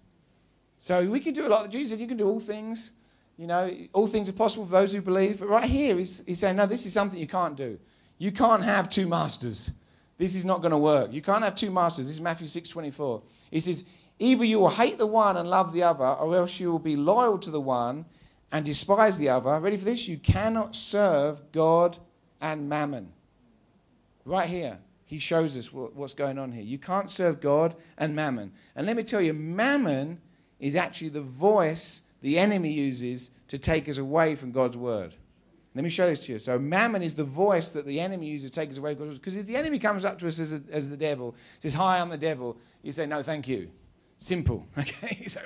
[0.79, 1.71] So we can do a lot.
[1.71, 2.93] Jesus said, "You can do all things."
[3.37, 5.41] You know, all things are possible for those who believe.
[5.41, 7.79] But right here, he's, he's saying, "No, this is something you can't do.
[8.19, 9.73] You can't have two masters.
[10.19, 11.13] This is not going to work.
[11.13, 13.23] You can't have two masters." This is Matthew 6:24.
[13.51, 13.85] He says,
[14.19, 16.97] "Either you will hate the one and love the other, or else you will be
[16.97, 18.05] loyal to the one
[18.53, 20.07] and despise the other." Ready for this?
[20.07, 21.99] You cannot serve God
[22.41, 23.13] and mammon.
[24.25, 26.63] Right here, he shows us what, what's going on here.
[26.63, 28.53] You can't serve God and mammon.
[28.75, 30.21] And let me tell you, mammon
[30.59, 35.15] is actually the voice the enemy uses to take us away from God's word.
[35.75, 36.39] Let me show this to you.
[36.39, 39.17] So, mammon is the voice that the enemy uses to take us away from God's
[39.17, 39.21] word.
[39.21, 41.99] Because if the enemy comes up to us as, a, as the devil, says, Hi,
[41.99, 43.71] I'm the devil, you say, No, thank you.
[44.19, 44.67] Simple.
[44.79, 45.27] Okay?
[45.27, 45.41] So,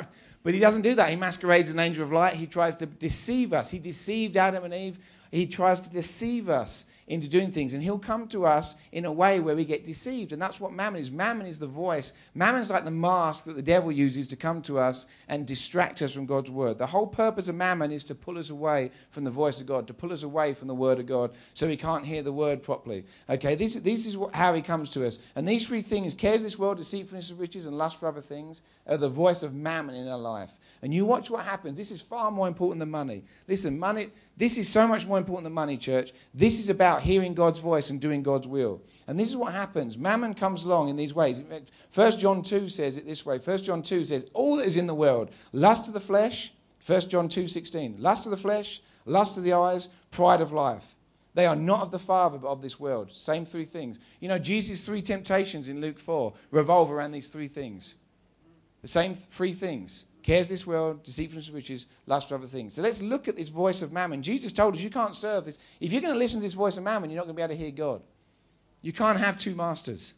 [0.45, 1.11] but he doesn't do that.
[1.11, 2.35] He masquerades as an angel of light.
[2.35, 3.71] He tries to deceive us.
[3.71, 4.99] He deceived Adam and Eve.
[5.33, 7.75] He tries to deceive us into doing things.
[7.75, 10.33] And he'll come to us in a way where we get deceived.
[10.33, 11.11] And that's what mammon is.
[11.11, 12.13] Mammon is the voice.
[12.35, 16.13] Mammon's like the mask that the devil uses to come to us and distract us
[16.13, 16.79] from God's word.
[16.79, 19.87] The whole purpose of mammon is to pull us away from the voice of God,
[19.87, 22.63] to pull us away from the word of God so we can't hear the word
[22.63, 23.05] properly.
[23.29, 25.19] Okay, this, this is what, how he comes to us.
[25.35, 28.63] And these three things cares this world, deceitfulness of riches, and lust for other things
[28.87, 30.51] are the voice of mammon in our life.
[30.83, 31.77] And you watch what happens.
[31.77, 33.25] This is far more important than money.
[33.49, 36.13] Listen, money, this is so much more important than money, church.
[36.33, 38.81] This is about hearing God's voice and doing God's will.
[39.09, 39.99] And this is what happens.
[39.99, 41.43] Mammon comes along in these ways.
[41.91, 43.39] First John 2 says it this way.
[43.39, 47.11] First John 2 says, all that is in the world, lust of the flesh, First
[47.11, 50.95] John 2 16, lust of the flesh, lust of the eyes, pride of life.
[51.35, 53.13] They are not of the Father, but of this world.
[53.13, 53.99] Same three things.
[54.21, 57.95] You know, Jesus' three temptations in Luke 4 revolve around these three things.
[58.83, 62.75] The same three things cares this world, deceitfulness of riches, lust for other things.
[62.75, 64.23] So let's look at this voice of mammon.
[64.23, 65.59] Jesus told us you can't serve this.
[65.81, 67.43] If you're going to listen to this voice of mammon, you're not going to be
[67.43, 68.03] able to hear God.
[68.83, 70.13] You can't have two masters.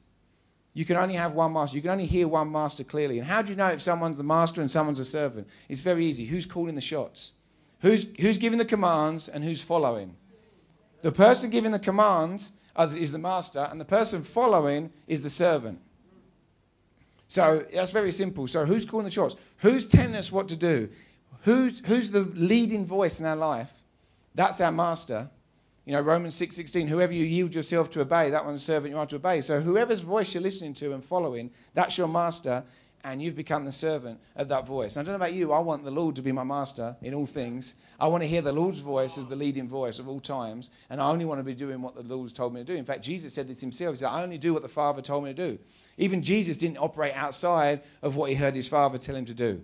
[0.74, 1.76] You can only have one master.
[1.76, 3.20] You can only hear one master clearly.
[3.20, 5.46] And how do you know if someone's the master and someone's a servant?
[5.68, 6.26] It's very easy.
[6.26, 7.34] Who's calling the shots?
[7.82, 10.16] Who's, who's giving the commands and who's following?
[11.02, 15.80] The person giving the commands is the master, and the person following is the servant.
[17.30, 18.48] So that's very simple.
[18.48, 19.36] So who's calling the shots?
[19.58, 20.88] Who's telling us what to do?
[21.42, 23.70] Who's, who's the leading voice in our life?
[24.34, 25.30] That's our master.
[25.84, 29.06] You know, Romans 6.16, whoever you yield yourself to obey, that one's servant you are
[29.06, 29.42] to obey.
[29.42, 32.64] So whoever's voice you're listening to and following, that's your master,
[33.04, 34.96] and you've become the servant of that voice.
[34.96, 37.14] And I don't know about you, I want the Lord to be my master in
[37.14, 37.74] all things.
[38.00, 41.00] I want to hear the Lord's voice as the leading voice of all times, and
[41.00, 42.74] I only want to be doing what the Lord's told me to do.
[42.74, 43.94] In fact, Jesus said this himself.
[43.94, 45.58] He said, I only do what the Father told me to do.
[46.00, 49.60] Even Jesus didn't operate outside of what he heard his Father tell him to do.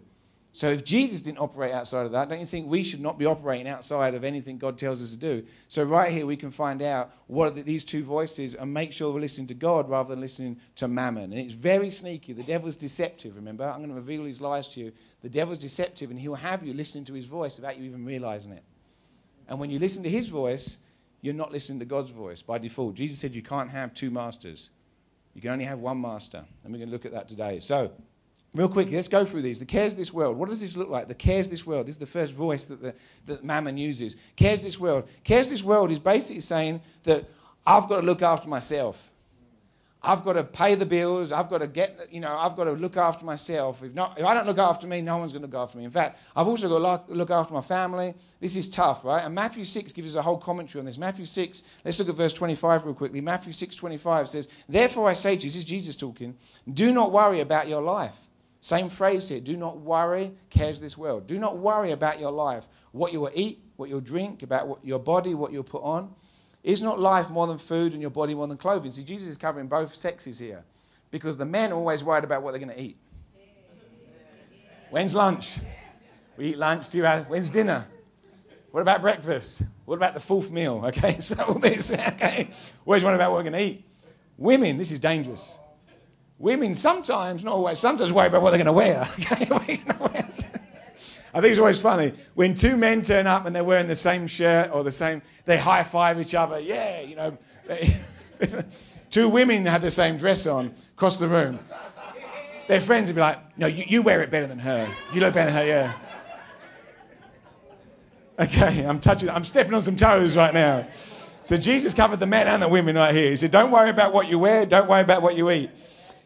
[0.52, 3.24] So if Jesus didn't operate outside of that, don't you think we should not be
[3.24, 5.44] operating outside of anything God tells us to do?
[5.68, 9.12] So right here we can find out what are these two voices and make sure
[9.12, 11.24] we're listening to God rather than listening to mammon.
[11.24, 12.34] And it's very sneaky.
[12.34, 13.64] The devil's deceptive, remember?
[13.64, 14.92] I'm going to reveal his lies to you.
[15.22, 18.52] The devil's deceptive and he'll have you listening to his voice without you even realizing
[18.52, 18.64] it.
[19.48, 20.78] And when you listen to his voice,
[21.22, 22.94] you're not listening to God's voice by default.
[22.94, 24.70] Jesus said you can't have two masters.
[25.36, 26.42] You can only have one master.
[26.64, 27.60] And we're going to look at that today.
[27.60, 27.92] So,
[28.54, 29.58] real quick, let's go through these.
[29.58, 30.38] The cares of this world.
[30.38, 31.08] What does this look like?
[31.08, 31.86] The cares of this world.
[31.86, 32.94] This is the first voice that, the,
[33.26, 34.16] that Mammon uses.
[34.36, 35.06] Cares of this world.
[35.24, 37.26] Cares of this world is basically saying that
[37.66, 39.10] I've got to look after myself.
[40.06, 41.32] I've got to pay the bills.
[41.32, 43.82] I've got to get, you know, I've got to look after myself.
[43.82, 45.84] If, not, if I don't look after me, no one's going to look after me.
[45.84, 48.14] In fact, I've also got to look after my family.
[48.38, 49.24] This is tough, right?
[49.24, 50.96] And Matthew 6 gives us a whole commentary on this.
[50.96, 53.20] Matthew 6, let's look at verse 25 real quickly.
[53.20, 56.36] Matthew 6, 25 says, Therefore I say to you, this is Jesus talking,
[56.72, 58.14] do not worry about your life,
[58.60, 59.40] Same phrase here.
[59.40, 61.26] Do not worry, cares this world.
[61.26, 64.84] Do not worry about your life, what you will eat, what you'll drink, about what,
[64.84, 66.14] your body, what you'll put on.
[66.66, 68.90] Is not life more than food and your body more than clothing?
[68.90, 70.64] See, Jesus is covering both sexes here
[71.12, 72.96] because the men are always worried about what they're going to eat.
[74.90, 75.60] When's lunch?
[76.36, 77.24] We eat lunch a few hours.
[77.28, 77.86] When's dinner?
[78.72, 79.62] What about breakfast?
[79.84, 80.82] What about the fourth meal?
[80.86, 82.50] Okay, so all this, okay.
[82.84, 83.84] Always worried about what we're going to eat.
[84.36, 85.58] Women, this is dangerous.
[86.36, 89.08] Women sometimes, not always, sometimes worry about what they're going to wear.
[89.20, 89.82] Okay,
[91.34, 94.26] I think it's always funny when two men turn up and they're wearing the same
[94.26, 96.58] shirt or the same, they high five each other.
[96.58, 97.38] Yeah, you know.
[99.10, 101.58] two women have the same dress on across the room.
[102.68, 104.88] Their friends would be like, no, you, you wear it better than her.
[105.12, 105.92] You look better than her, yeah.
[108.38, 110.86] Okay, I'm touching, I'm stepping on some toes right now.
[111.44, 113.30] So Jesus covered the men and the women right here.
[113.30, 115.70] He said, Don't worry about what you wear, don't worry about what you eat.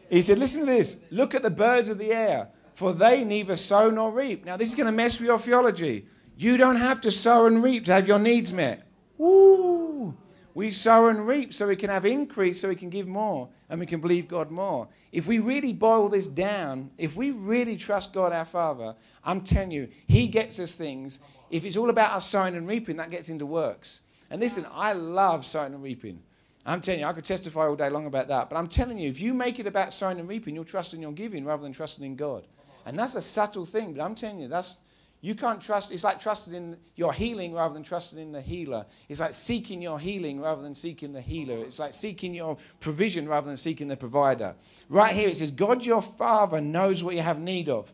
[0.08, 0.96] He said, Listen to this.
[1.10, 2.48] Look at the birds of the air,
[2.80, 4.46] for they neither sow nor reap.
[4.46, 6.06] Now, this is going to mess with your theology.
[6.38, 8.86] You don't have to sow and reap to have your needs met.
[9.18, 10.16] Woo!
[10.54, 13.78] We sow and reap so we can have increase, so we can give more, and
[13.78, 14.88] we can believe God more.
[15.12, 19.72] If we really boil this down, if we really trust God our Father, I'm telling
[19.72, 21.18] you, He gets us things.
[21.50, 24.00] If it's all about us sowing and reaping, that gets into works.
[24.30, 26.22] And listen, I love sowing and reaping.
[26.64, 28.48] I'm telling you, I could testify all day long about that.
[28.48, 31.02] But I'm telling you, if you make it about sowing and reaping, you'll trust in
[31.02, 32.46] your giving rather than trusting in God.
[32.86, 34.76] And that's a subtle thing, but I'm telling you, that's
[35.22, 35.92] you can't trust.
[35.92, 38.86] It's like trusting in your healing rather than trusting in the healer.
[39.08, 41.58] It's like seeking your healing rather than seeking the healer.
[41.58, 44.54] It's like seeking your provision rather than seeking the provider.
[44.88, 47.92] Right here it says, God your Father knows what you have need of.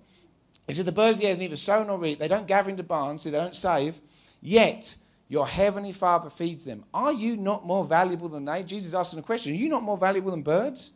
[0.68, 2.18] It says, the birds of the air neither sow nor reap.
[2.18, 4.00] They don't gather into barns, so they don't save.
[4.40, 4.96] Yet
[5.28, 6.84] your heavenly Father feeds them.
[6.94, 8.62] Are you not more valuable than they?
[8.62, 9.52] Jesus asking a question.
[9.52, 10.92] Are you not more valuable than birds?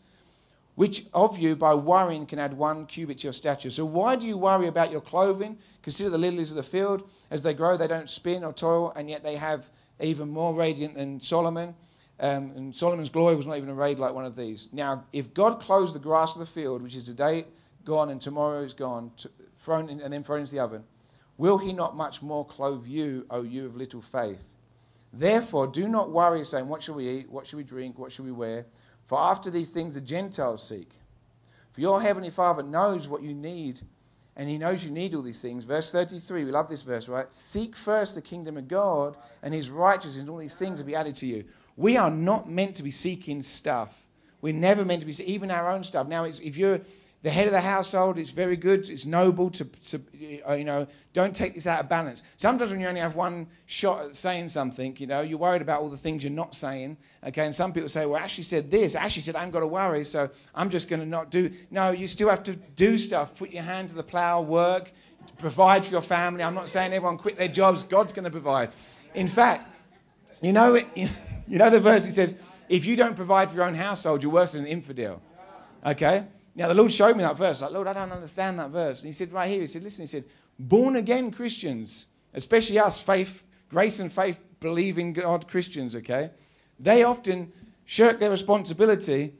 [0.80, 3.68] Which of you, by worrying, can add one cubit to your stature?
[3.68, 5.58] So why do you worry about your clothing?
[5.82, 7.06] Consider the lilies of the field.
[7.30, 9.68] As they grow, they don't spin or toil, and yet they have
[10.00, 11.74] even more radiant than Solomon.
[12.18, 14.70] Um, and Solomon's glory was not even arrayed like one of these.
[14.72, 17.44] Now, if God clothes the grass of the field, which is today
[17.84, 20.84] gone and tomorrow is gone, to, thrown in, and then thrown into the oven,
[21.36, 24.42] Will he not much more clothe you, O you of little faith?
[25.12, 27.30] Therefore, do not worry, saying, What shall we eat?
[27.30, 27.98] What shall we drink?
[27.98, 28.64] What shall we wear?
[29.10, 30.88] For after these things the Gentiles seek.
[31.72, 33.80] For your heavenly Father knows what you need,
[34.36, 35.64] and he knows you need all these things.
[35.64, 37.26] Verse 33, we love this verse, right?
[37.34, 40.94] Seek first the kingdom of God and his righteousness, and all these things will be
[40.94, 41.44] added to you.
[41.76, 44.00] We are not meant to be seeking stuff.
[44.42, 46.06] We're never meant to be, seeking, even our own stuff.
[46.06, 46.80] Now, if you're
[47.22, 48.18] the head of the household.
[48.18, 48.88] is very good.
[48.88, 50.00] It's noble to, to,
[50.48, 52.22] uh, you know, don't take this out of balance.
[52.38, 55.82] Sometimes when you only have one shot at saying something, you know, you're worried about
[55.82, 56.96] all the things you're not saying.
[57.22, 58.94] Okay, and some people say, well, Ashley said this.
[58.94, 61.52] Ashley said, I haven't got to worry, so I'm just going to not do.
[61.70, 63.34] No, you still have to do stuff.
[63.34, 64.90] Put your hand to the plow, work,
[65.36, 66.42] provide for your family.
[66.42, 67.82] I'm not saying everyone quit their jobs.
[67.82, 68.70] God's going to provide.
[69.14, 69.66] In fact,
[70.40, 71.08] you know, you
[71.46, 72.34] know the verse that says,
[72.70, 75.20] if you don't provide for your own household, you're worse than an infidel.
[75.84, 76.24] Okay?
[76.54, 77.62] Now, the Lord showed me that verse.
[77.62, 79.00] Like, Lord, I don't understand that verse.
[79.00, 80.24] And He said, right here, He said, listen, He said,
[80.58, 86.30] born again Christians, especially us, faith, grace and faith, believing God Christians, okay,
[86.78, 87.52] they often
[87.84, 89.32] shirk their responsibility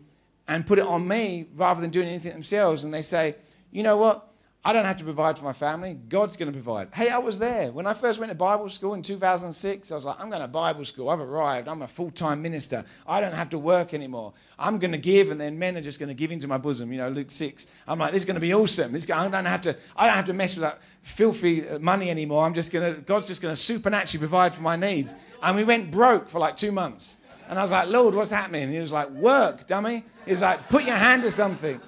[0.49, 2.85] and put it on me rather than doing anything themselves.
[2.85, 3.37] And they say,
[3.71, 4.30] you know what?
[4.63, 5.95] I don't have to provide for my family.
[6.11, 6.89] God's going to provide.
[6.93, 7.73] Hey, I was there.
[7.73, 10.49] When I first went to Bible school in 2006, I was like, I'm going to
[10.49, 11.09] Bible school.
[11.09, 11.67] I've arrived.
[11.67, 12.85] I'm a full time minister.
[13.07, 14.35] I don't have to work anymore.
[14.59, 16.93] I'm going to give, and then men are just going to give into my bosom.
[16.93, 17.69] You know, Luke 6.
[17.89, 18.93] I'm like, this is going to be awesome.
[18.93, 22.11] This, I, don't have to, I don't have to mess with that filthy uh, money
[22.11, 22.45] anymore.
[22.45, 25.15] I'm just going to, God's just going to supernaturally provide for my needs.
[25.43, 27.17] And we went broke for like two months.
[27.49, 28.65] And I was like, Lord, what's happening?
[28.65, 30.05] And he was like, work, dummy.
[30.27, 31.81] He was like, put your hand to something.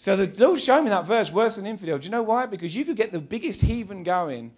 [0.00, 1.98] So the Lord showed me that verse, worse than infidel.
[1.98, 2.46] Do you know why?
[2.46, 4.50] Because you could get the biggest heathen going,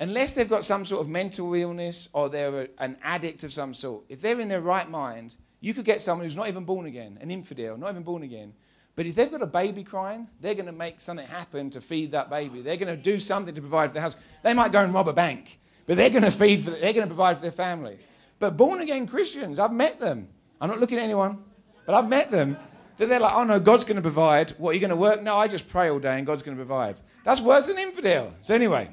[0.00, 3.74] unless they've got some sort of mental illness or they're a, an addict of some
[3.74, 4.04] sort.
[4.08, 7.18] If they're in their right mind, you could get someone who's not even born again,
[7.20, 8.54] an infidel, not even born again.
[8.94, 12.12] But if they've got a baby crying, they're going to make something happen to feed
[12.12, 12.62] that baby.
[12.62, 14.16] They're going to do something to provide for the house.
[14.42, 17.06] They might go and rob a bank, but they're going to feed for, they're going
[17.06, 17.98] to provide for their family.
[18.38, 20.26] But born again Christians, I've met them.
[20.58, 21.44] I'm not looking at anyone,
[21.84, 22.56] but I've met them
[22.98, 24.50] that they're like, oh no, God's going to provide.
[24.58, 25.22] What, are you going to work?
[25.22, 26.98] No, I just pray all day and God's going to provide.
[27.24, 28.32] That's worse than infidel.
[28.42, 28.88] So anyway,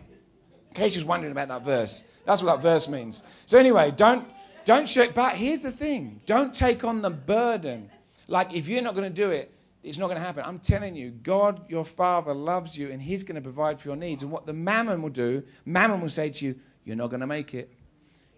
[0.69, 3.23] in case you're wondering about that verse, that's what that verse means.
[3.45, 4.27] So anyway, don't,
[4.65, 5.13] don't shirk.
[5.13, 6.21] But here's the thing.
[6.25, 7.89] Don't take on the burden.
[8.27, 10.43] Like if you're not going to do it, it's not going to happen.
[10.45, 13.97] I'm telling you, God, your Father, loves you and He's going to provide for your
[13.97, 14.23] needs.
[14.23, 17.27] And what the mammon will do, mammon will say to you, You're not going to
[17.27, 17.69] make it.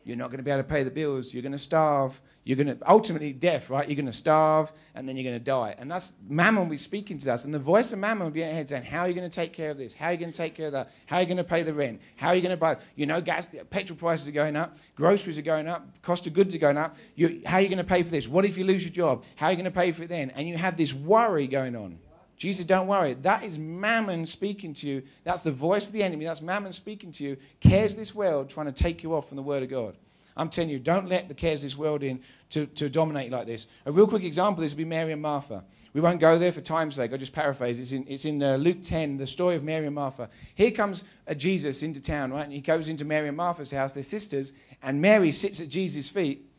[0.06, 1.34] You're not going to be able to pay the bills.
[1.34, 2.22] You're going to starve.
[2.44, 3.90] You're going to ultimately death, right?
[3.90, 5.76] You're going to starve and then you're going to die.
[5.80, 7.44] And that's Mammon will be speaking to us.
[7.44, 9.28] And the voice of Mammon will be in your head saying, How are you going
[9.28, 9.96] to take care of this?
[9.96, 10.92] How are you going to take care of that?
[11.08, 12.00] How are you going to pay the rent?
[12.18, 12.78] How are you going to buy?
[12.96, 16.54] You know, gas, petrol prices are going up, groceries are going up, cost of goods
[16.54, 16.96] are going up.
[17.16, 18.28] You, how are you going to pay for this?
[18.28, 19.24] What if you lose your job?
[19.36, 20.30] How are you going to pay for it then?
[20.30, 21.98] And you have this worry going on.
[22.38, 23.14] Jesus, don't worry.
[23.14, 25.04] That is Mammon speaking to you.
[25.24, 26.26] That's the voice of the enemy.
[26.26, 27.38] That's Mammon speaking to you.
[27.62, 29.96] Cares this world trying to take you off from the Word of God.
[30.38, 32.20] I'm telling you, don't let the cares of this world in
[32.50, 33.68] to, to dominate like this.
[33.86, 35.64] A real quick example this would be Mary and Martha.
[35.94, 37.14] We won't go there for time's sake.
[37.14, 37.80] I'll just paraphrase.
[37.80, 40.30] It's in, it's in uh, Luke 10, the story of Mary and Martha.
[40.54, 42.44] Here comes uh, Jesus into town, right?
[42.44, 44.52] And he goes into Mary and Martha's house, they're sisters,
[44.84, 46.50] and Mary sits at Jesus' feet.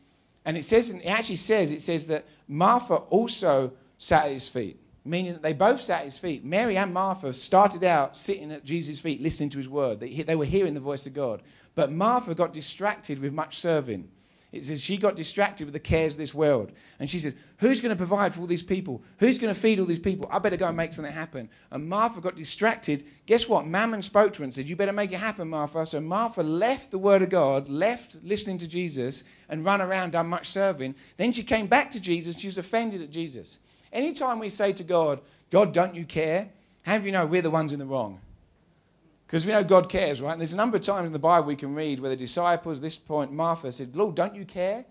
[0.43, 4.49] And it says, and it actually says, it says that Martha also sat at his
[4.49, 6.43] feet, meaning that they both sat at his feet.
[6.43, 9.99] Mary and Martha started out sitting at Jesus' feet, listening to his word.
[9.99, 11.41] They, they were hearing the voice of God.
[11.75, 14.09] But Martha got distracted with much serving.
[14.53, 16.71] It says she got distracted with the cares of this world.
[16.99, 19.03] And she said, Who's going to provide for all these people?
[19.17, 20.29] Who's going to feed all these people?
[20.31, 21.49] I better go and make something happen.
[21.69, 23.05] And Martha got distracted.
[23.25, 23.67] Guess what?
[23.67, 25.85] Mammon spoke to her and said, You better make it happen, Martha.
[25.85, 30.27] So Martha left the word of God, left listening to Jesus, and ran around, done
[30.27, 30.95] much serving.
[31.17, 32.37] Then she came back to Jesus.
[32.37, 33.59] She was offended at Jesus.
[33.97, 36.49] Anytime we say to God, God, don't you care?
[36.83, 38.19] How do you know we're the ones in the wrong?
[39.25, 40.33] Because we know God cares, right?
[40.33, 42.79] And there's a number of times in the Bible we can read where the disciples,
[42.79, 44.85] this point, Martha said, Lord, don't you care?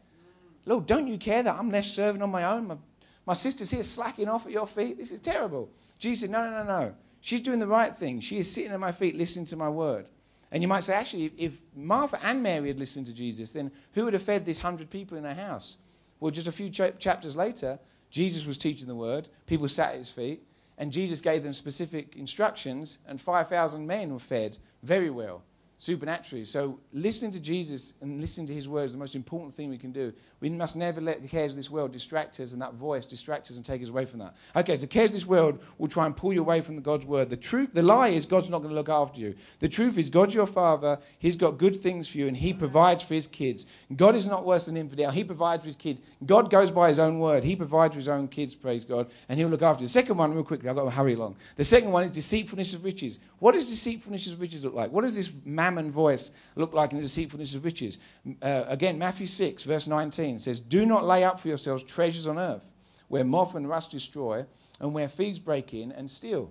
[0.65, 2.67] Lord, don't you care that I'm left serving on my own?
[2.67, 2.77] My,
[3.27, 4.99] my sister's here slacking off at your feet.
[4.99, 5.71] This is terrible.
[6.01, 6.95] Jesus said, No, no, no, no.
[7.21, 8.19] She's doing the right thing.
[8.19, 10.07] She is sitting at my feet listening to my word.
[10.51, 14.05] And you might say, actually, if Martha and Mary had listened to Jesus, then who
[14.05, 15.77] would have fed this hundred people in her house?
[16.19, 17.79] Well, just a few ch- chapters later,
[18.11, 19.29] Jesus was teaching the word.
[19.47, 20.43] People sat at his feet.
[20.79, 25.43] And Jesus gave them specific instructions, and 5,000 men were fed very well,
[25.79, 26.45] supernaturally.
[26.45, 29.77] So, listening to Jesus and listening to his words is the most important thing we
[29.77, 30.13] can do.
[30.41, 33.51] We must never let the cares of this world distract us, and that voice distract
[33.51, 34.35] us and take us away from that.
[34.55, 37.07] Okay, so cares of this world will try and pull you away from the God's
[37.07, 37.31] word.
[37.31, 39.35] The truth, the lie is God's not going to look after you.
[39.61, 40.99] The truth is God's your father.
[41.19, 43.67] He's got good things for you, and he provides for his kids.
[43.97, 45.11] God is not worse than infidel.
[45.11, 46.01] He provides for his kids.
[46.25, 47.45] God goes by his own word.
[47.45, 49.89] He provides for his own kids, praise God, and he'll look after you.
[49.89, 51.37] The second one, real quickly, I've got to hurry along.
[51.57, 53.21] The second one is deceitfulness of riches.
[53.39, 54.91] What does deceitfulness of riches look like?
[54.91, 55.31] What does this
[55.67, 57.99] mammon voice look like in the deceitfulness of riches?
[58.41, 62.39] Uh, again, Matthew 6, verse 19 says, Do not lay up for yourselves treasures on
[62.39, 62.65] earth,
[63.09, 64.45] where moth and rust destroy,
[64.81, 66.51] and where thieves break in and steal.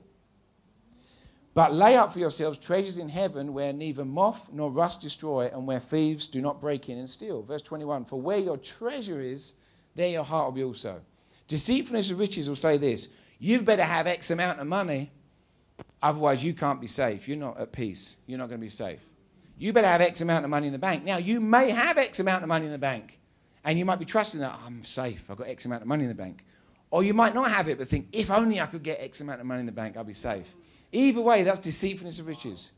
[1.54, 5.66] But lay up for yourselves treasures in heaven, where neither moth nor rust destroy, and
[5.66, 7.42] where thieves do not break in and steal.
[7.44, 9.54] Verse 21 For where your treasure is,
[9.96, 11.00] there your heart will be also.
[11.48, 13.08] Deceitfulness of riches will say this
[13.40, 15.12] You better have X amount of money,
[16.06, 17.28] otherwise you can't be safe.
[17.28, 18.16] You're not at peace.
[18.28, 19.00] You're not going to be safe.
[19.58, 21.04] You better have X amount of money in the bank.
[21.04, 23.20] Now, you may have X amount of money in the bank,
[23.64, 25.26] and you might be trusting that I'm safe.
[25.30, 26.46] I've got X amount of money in the bank.
[26.92, 29.42] Or you might not have it, but think, if only I could get X amount
[29.42, 30.54] of money in the bank, I'd be safe.
[30.92, 32.72] Either way, that's deceitfulness of riches.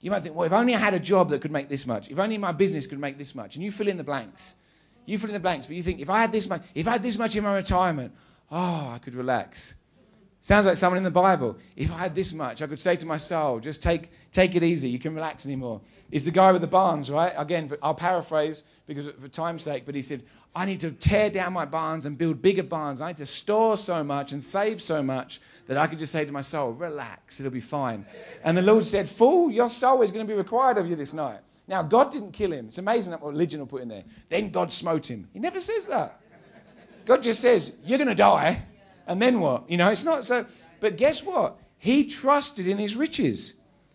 [0.00, 2.10] You might think, well, if only I had a job that could make this much,
[2.10, 4.54] if only my business could make this much, and you fill in the blanks.
[5.04, 6.92] You fill in the blanks, but you think, if I had this much, if I
[6.92, 8.12] had this much in my retirement,
[8.52, 9.74] oh, I could relax.
[10.46, 11.58] Sounds like someone in the Bible.
[11.74, 14.62] If I had this much, I could say to my soul, just take, take it
[14.62, 14.88] easy.
[14.88, 15.80] You can relax anymore.
[16.12, 17.32] It's the guy with the barns, right?
[17.36, 20.22] Again, I'll paraphrase because for time's sake, but he said,
[20.54, 23.00] I need to tear down my barns and build bigger barns.
[23.00, 26.24] I need to store so much and save so much that I could just say
[26.24, 28.06] to my soul, relax, it'll be fine.
[28.44, 31.12] And the Lord said, Fool, your soul is going to be required of you this
[31.12, 31.40] night.
[31.66, 32.68] Now, God didn't kill him.
[32.68, 34.04] It's amazing what religion will put in there.
[34.28, 35.26] Then God smote him.
[35.32, 36.20] He never says that.
[37.04, 38.62] God just says, You're going to die.
[39.06, 39.70] And then what?
[39.70, 40.46] You know, it's not so.
[40.80, 41.58] But guess what?
[41.78, 43.54] He trusted in his riches.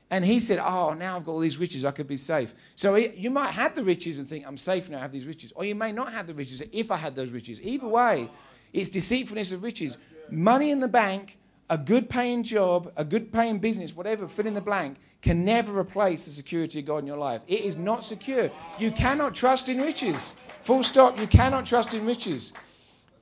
[0.09, 2.53] And he said, Oh, now I've got all these riches, I could be safe.
[2.75, 5.25] So he, you might have the riches and think, I'm safe now, I have these
[5.25, 5.53] riches.
[5.55, 7.61] Or you may not have the riches if I had those riches.
[7.61, 8.29] Either way,
[8.73, 9.97] it's deceitfulness of riches.
[10.29, 11.37] Money in the bank,
[11.69, 15.77] a good paying job, a good paying business, whatever, fill in the blank, can never
[15.79, 17.41] replace the security of God in your life.
[17.47, 18.51] It is not secure.
[18.77, 20.33] You cannot trust in riches.
[20.63, 21.17] Full stop.
[21.17, 22.51] You cannot trust in riches.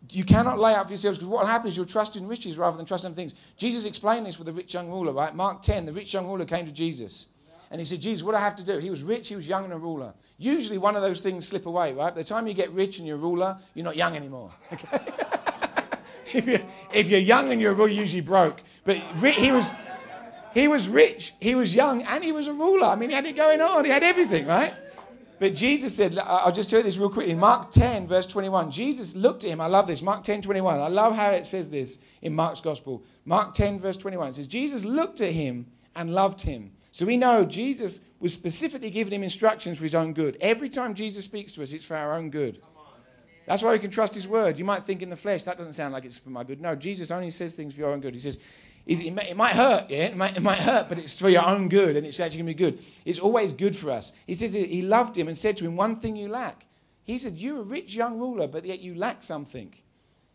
[0.10, 2.58] You cannot lay up for yourselves because what will happen is you'll trust in riches
[2.58, 3.36] rather than trust in things.
[3.58, 5.36] Jesus explained this with the rich young ruler, right?
[5.36, 7.28] Mark 10, the rich young ruler came to Jesus.
[7.72, 8.80] And he said, Jesus, what do I have to do?
[8.80, 10.14] He was rich, he was young, and a ruler.
[10.38, 12.16] Usually one of those things slip away, right?
[12.16, 14.52] By the time you get rich and you're a ruler, you're not young anymore.
[14.74, 15.00] Okay?
[16.34, 16.62] if, you're,
[16.94, 18.62] if you're young and you're a ruler, you're usually broke.
[18.86, 19.70] But he was,
[20.54, 22.86] he was rich, he was young, and he was a ruler.
[22.86, 24.74] I mean, he had it going on, he had everything, right?
[25.40, 27.28] But Jesus said, I'll just tell you this real quick.
[27.28, 29.62] In Mark 10, verse 21, Jesus looked at him.
[29.62, 30.02] I love this.
[30.02, 30.80] Mark 10, 21.
[30.80, 33.06] I love how it says this in Mark's gospel.
[33.24, 34.30] Mark 10, verse 21.
[34.30, 35.66] It says, Jesus looked at him
[35.96, 36.72] and loved him.
[36.92, 40.38] So we know Jesus was specifically giving him instructions for his own good.
[40.42, 42.62] Every time Jesus speaks to us, it's for our own good.
[43.46, 44.60] That's why we can trust his word.
[44.60, 46.62] You might think in the flesh, that doesn't sound like it's for my good.
[46.62, 48.14] No, Jesus only says things for your own good.
[48.14, 48.38] He says,
[48.90, 50.06] it it might hurt, yeah?
[50.06, 52.54] It might, it might hurt, but it's for your own good, and it's actually going
[52.54, 52.84] to be good.
[53.06, 54.14] It's always good for us.
[54.26, 56.66] He says he loved him and said to him, One thing you lack.
[57.04, 59.74] He said, You're a rich young ruler, but yet you lack something.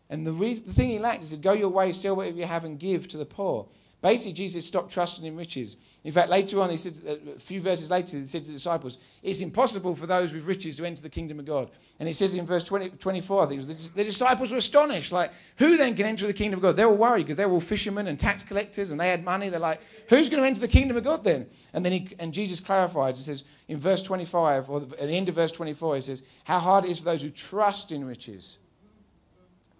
[0.09, 2.45] And the, reason, the thing he lacked is to go your way, sell whatever you
[2.45, 3.67] have, and give to the poor.
[4.01, 5.77] Basically, Jesus stopped trusting in riches.
[6.03, 8.57] In fact, later on, he said, uh, a few verses later, he said to the
[8.57, 11.71] disciples, It's impossible for those with riches to enter the kingdom of God.
[11.99, 15.11] And he says in verse 20, 24, I think, the, the disciples were astonished.
[15.11, 16.77] Like, who then can enter the kingdom of God?
[16.77, 19.49] They were worried because they were all fishermen and tax collectors and they had money.
[19.49, 21.47] They're like, Who's going to enter the kingdom of God then?
[21.73, 23.15] And then he, and Jesus clarified.
[23.15, 26.59] He says in verse 25, or at the end of verse 24, he says, How
[26.59, 28.59] hard it is for those who trust in riches.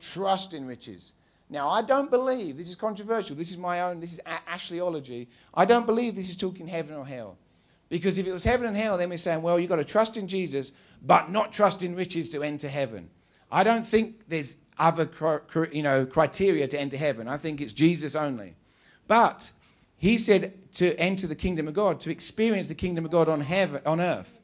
[0.01, 1.13] Trust in riches.
[1.49, 4.19] Now, I don't believe, this is controversial, this is my own, this is
[4.49, 5.27] Ashleyology.
[5.53, 7.37] I don't believe this is talking heaven or hell.
[7.87, 10.17] Because if it was heaven and hell, then we're saying, well, you've got to trust
[10.17, 10.71] in Jesus,
[11.03, 13.09] but not trust in riches to enter heaven.
[13.51, 15.07] I don't think there's other
[15.71, 17.27] you know, criteria to enter heaven.
[17.27, 18.55] I think it's Jesus only.
[19.07, 19.51] But
[19.97, 23.41] he said to enter the kingdom of God, to experience the kingdom of God on,
[23.41, 24.41] heaven, on earth.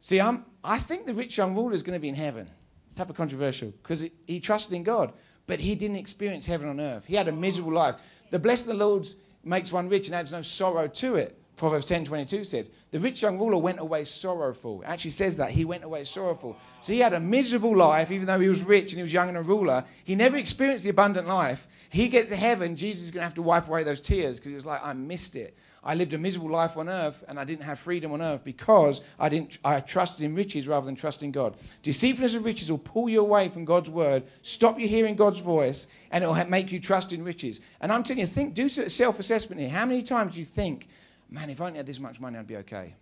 [0.00, 2.48] See, I'm, I think the rich young ruler is going to be in heaven.
[2.86, 5.12] It's type of controversial because he trusted in God
[5.46, 7.04] but he didn't experience heaven on earth.
[7.06, 7.96] He had a miserable life.
[8.30, 9.08] The blessing of the Lord
[9.44, 11.38] makes one rich and adds no sorrow to it.
[11.56, 14.82] Proverbs 10 22 said, The rich young ruler went away sorrowful.
[14.82, 15.50] It actually says that.
[15.50, 16.56] He went away sorrowful.
[16.80, 19.28] So he had a miserable life, even though he was rich and he was young
[19.28, 19.84] and a ruler.
[20.04, 21.68] He never experienced the abundant life.
[21.92, 24.54] He get to heaven, Jesus is going to have to wipe away those tears because
[24.54, 25.54] was like, I missed it.
[25.84, 29.02] I lived a miserable life on earth and I didn't have freedom on earth because
[29.18, 31.54] I, didn't, I trusted in riches rather than trusting God.
[31.82, 35.86] Deceitfulness of riches will pull you away from God's word, stop you hearing God's voice,
[36.12, 37.60] and it will make you trust in riches.
[37.82, 39.68] And I'm telling you, think, do self assessment here.
[39.68, 40.88] How many times do you think,
[41.28, 42.94] man, if I only had this much money, I'd be okay?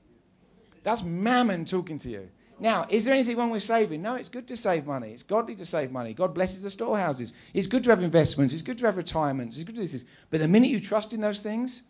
[0.83, 2.29] That's mammon talking to you.
[2.61, 4.03] Now, is there anything wrong with saving?
[4.03, 5.13] No, it's good to save money.
[5.13, 6.13] It's godly to save money.
[6.13, 7.33] God blesses the storehouses.
[7.55, 8.53] It's good to have investments.
[8.53, 9.57] It's good to have retirements.
[9.57, 10.05] It's good to this.
[10.29, 11.85] But the minute you trust in those things,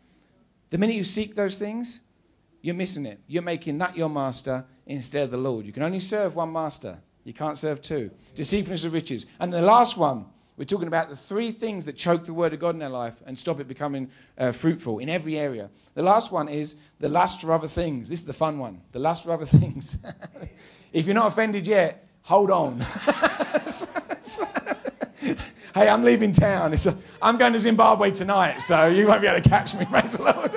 [0.71, 2.03] the minute you seek those things,
[2.63, 3.19] you're missing it.
[3.27, 5.67] You're making that your master instead of the Lord.
[5.67, 6.99] You can only serve one master.
[7.25, 8.11] You can't serve two.
[8.37, 9.27] Deceitfulness of riches.
[9.41, 10.27] And the last one,
[10.61, 13.15] we're talking about the three things that choke the word of God in our life
[13.25, 15.71] and stop it becoming uh, fruitful in every area.
[15.95, 18.11] The last one is the lust for other things.
[18.11, 18.83] This is the fun one.
[18.93, 19.97] The lust for other things.
[20.93, 22.79] if you're not offended yet, hold on.
[25.75, 26.77] hey, I'm leaving town.
[27.23, 30.25] I'm going to Zimbabwe tonight, so you won't be able to catch me, praise the
[30.25, 30.53] Lord.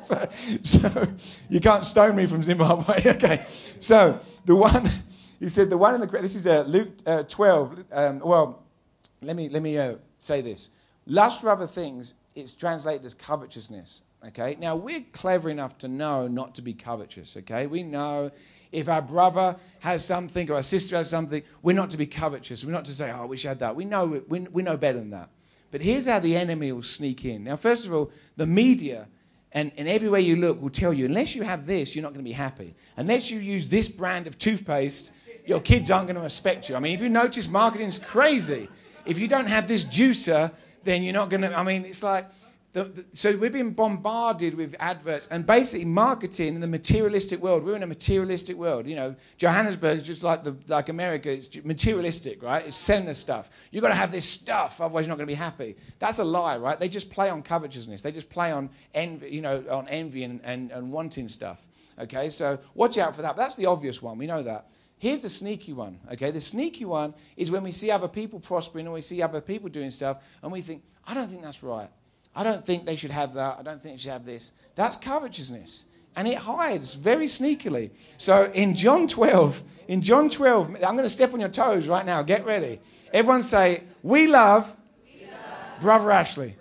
[0.00, 0.28] so,
[0.62, 1.08] so
[1.48, 3.02] you can't stone me from Zimbabwe.
[3.16, 3.46] okay.
[3.80, 4.88] So the one,
[5.40, 7.86] he said, the one in the, this is uh, Luke uh, 12.
[7.90, 8.62] Um, well,
[9.22, 10.70] let me, let me uh, say this.
[11.06, 14.02] Lust for other things, it's translated as covetousness.
[14.28, 14.56] Okay.
[14.60, 17.36] Now, we're clever enough to know not to be covetous.
[17.38, 17.66] Okay.
[17.66, 18.30] We know
[18.70, 22.64] if our brother has something or our sister has something, we're not to be covetous.
[22.64, 23.74] We're not to say, oh, I wish I had that.
[23.74, 25.30] We know, we, we know better than that.
[25.70, 27.44] But here's how the enemy will sneak in.
[27.44, 29.06] Now, first of all, the media
[29.52, 32.24] and, and everywhere you look will tell you, unless you have this, you're not going
[32.24, 32.74] to be happy.
[32.96, 35.12] Unless you use this brand of toothpaste,
[35.46, 36.76] your kids aren't going to respect you.
[36.76, 38.68] I mean, if you notice, marketing is crazy.
[39.10, 40.52] If you don't have this juicer,
[40.84, 41.52] then you're not going to.
[41.52, 42.26] I mean, it's like
[42.72, 47.64] the, the, so we've been bombarded with adverts and basically marketing in the materialistic world.
[47.64, 48.86] We're in a materialistic world.
[48.86, 51.28] You know, Johannesburg is just like the, like America.
[51.32, 52.64] It's materialistic, right?
[52.64, 53.50] It's selling stuff.
[53.72, 55.74] You've got to have this stuff, otherwise you're not going to be happy.
[55.98, 56.78] That's a lie, right?
[56.78, 58.02] They just play on covetousness.
[58.02, 61.58] They just play on envy, you know, on envy and, and, and wanting stuff.
[61.98, 63.34] Okay, so watch out for that.
[63.34, 64.16] But that's the obvious one.
[64.16, 64.68] We know that.
[65.00, 65.98] Here's the sneaky one.
[66.12, 69.40] Okay, the sneaky one is when we see other people prospering or we see other
[69.40, 71.88] people doing stuff and we think, I don't think that's right.
[72.36, 73.56] I don't think they should have that.
[73.58, 74.52] I don't think they should have this.
[74.74, 75.86] That's covetousness.
[76.16, 77.90] And it hides very sneakily.
[78.18, 82.04] So in John 12, in John 12, I'm going to step on your toes right
[82.04, 82.22] now.
[82.22, 82.78] Get ready.
[83.10, 85.80] Everyone say, We love, we love.
[85.80, 86.56] Brother Ashley.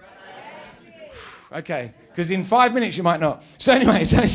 [1.51, 3.43] okay, because in five minutes you might not.
[3.57, 4.25] So anyway, so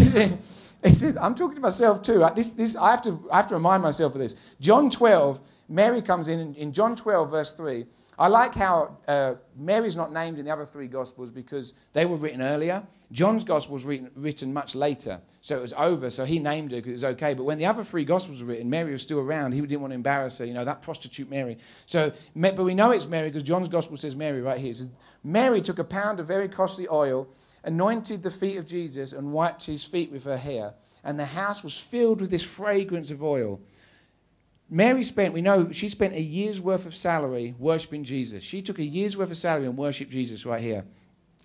[0.84, 2.24] he says, I'm talking to myself too.
[2.36, 4.36] This, this, I, have to, I have to remind myself of this.
[4.60, 7.86] John 12, Mary comes in, in John 12, verse 3.
[8.18, 12.16] I like how uh, Mary's not named in the other three Gospels because they were
[12.16, 12.82] written earlier.
[13.12, 16.78] John's Gospel was written, written much later, so it was over, so he named her
[16.78, 17.34] because it was okay.
[17.34, 19.52] But when the other three Gospels were written, Mary was still around.
[19.52, 21.58] He didn't want to embarrass her, you know, that prostitute Mary.
[21.86, 24.70] So, but we know it's Mary because John's Gospel says Mary right here.
[24.70, 24.88] It says,
[25.22, 27.28] Mary took a pound of very costly oil,
[27.64, 30.74] anointed the feet of Jesus, and wiped his feet with her hair.
[31.02, 33.60] And the house was filled with this fragrance of oil.
[34.70, 38.42] Mary spent, we know, she spent a year's worth of salary worshipping Jesus.
[38.42, 40.84] She took a year's worth of salary and worshipped Jesus right here.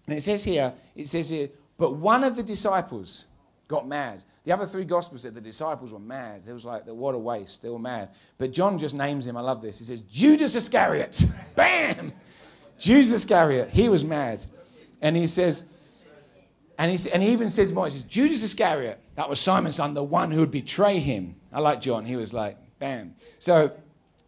[0.07, 3.25] And it says here, it says here, But one of the disciples
[3.67, 4.23] got mad.
[4.45, 6.43] The other three gospels said the disciples were mad.
[6.47, 7.61] It was like, what a waste.
[7.61, 8.09] They were mad.
[8.37, 9.37] But John just names him.
[9.37, 9.77] I love this.
[9.77, 11.23] He says, Judas Iscariot.
[11.55, 12.13] Bam!
[12.79, 13.69] Judas Iscariot.
[13.69, 14.43] He was mad.
[15.01, 15.65] And he says,
[16.79, 19.93] and he, and he even says more, he says, Judas Iscariot, that was Simon's son,
[19.93, 21.35] the one who would betray him.
[21.51, 22.05] I like John.
[22.05, 23.15] He was like, bam.
[23.37, 23.73] So,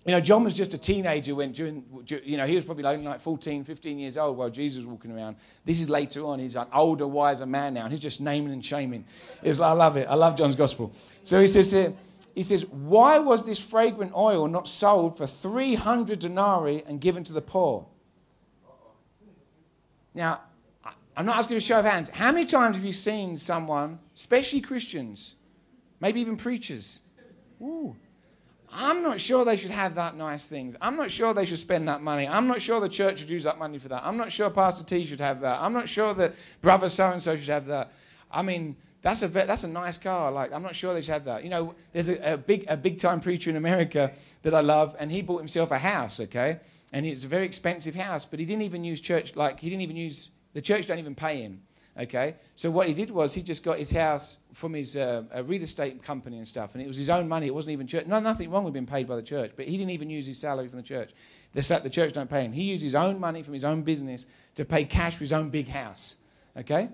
[0.06, 1.86] you know, John was just a teenager when during,
[2.26, 5.12] you know, he was probably only like 14, 15 years old while Jesus was walking
[5.12, 5.38] around.
[5.64, 6.40] This is later on.
[6.40, 9.06] He's an older, wiser man now, and he's just naming and shaming.
[9.42, 10.08] It's like, I love it.
[10.10, 10.94] I love John's gospel.
[11.24, 11.94] So he says here,
[12.36, 17.32] he says, why was this fragrant oil not sold for 300 denarii and given to
[17.32, 17.86] the poor?
[20.14, 20.42] Now,
[21.16, 22.10] I'm not asking a show of hands.
[22.10, 25.36] How many times have you seen someone, especially Christians,
[26.00, 27.02] maybe even preachers?
[27.62, 27.96] Ooh,
[28.72, 30.76] I'm not sure they should have that nice things.
[30.82, 32.28] I'm not sure they should spend that money.
[32.28, 34.04] I'm not sure the church should use that money for that.
[34.06, 35.62] I'm not sure Pastor T should have that.
[35.62, 37.92] I'm not sure that brother so and so should have that.
[38.32, 40.32] I mean, that's a that's a nice car.
[40.32, 41.44] Like, I'm not sure they should have that.
[41.44, 44.96] You know, there's a, a big a big time preacher in America that I love,
[45.00, 46.20] and he bought himself a house.
[46.22, 46.60] Okay,
[46.94, 49.36] and it's a very expensive house, but he didn't even use church.
[49.36, 50.88] Like, he didn't even use the church.
[50.88, 51.62] Don't even pay him.
[52.00, 55.62] Okay, so what he did was he just got his house from his uh, real
[55.62, 57.48] estate company and stuff, and it was his own money.
[57.48, 58.08] It wasn't even church.
[58.08, 60.40] No, nothing wrong with being paid by the church, but he didn't even use his
[60.40, 61.12] salary from the church.
[61.54, 62.54] The, the church don't pay him.
[62.54, 64.26] He used his own money from his own business
[64.56, 66.16] to pay cash for his own big house.
[66.56, 66.88] Okay,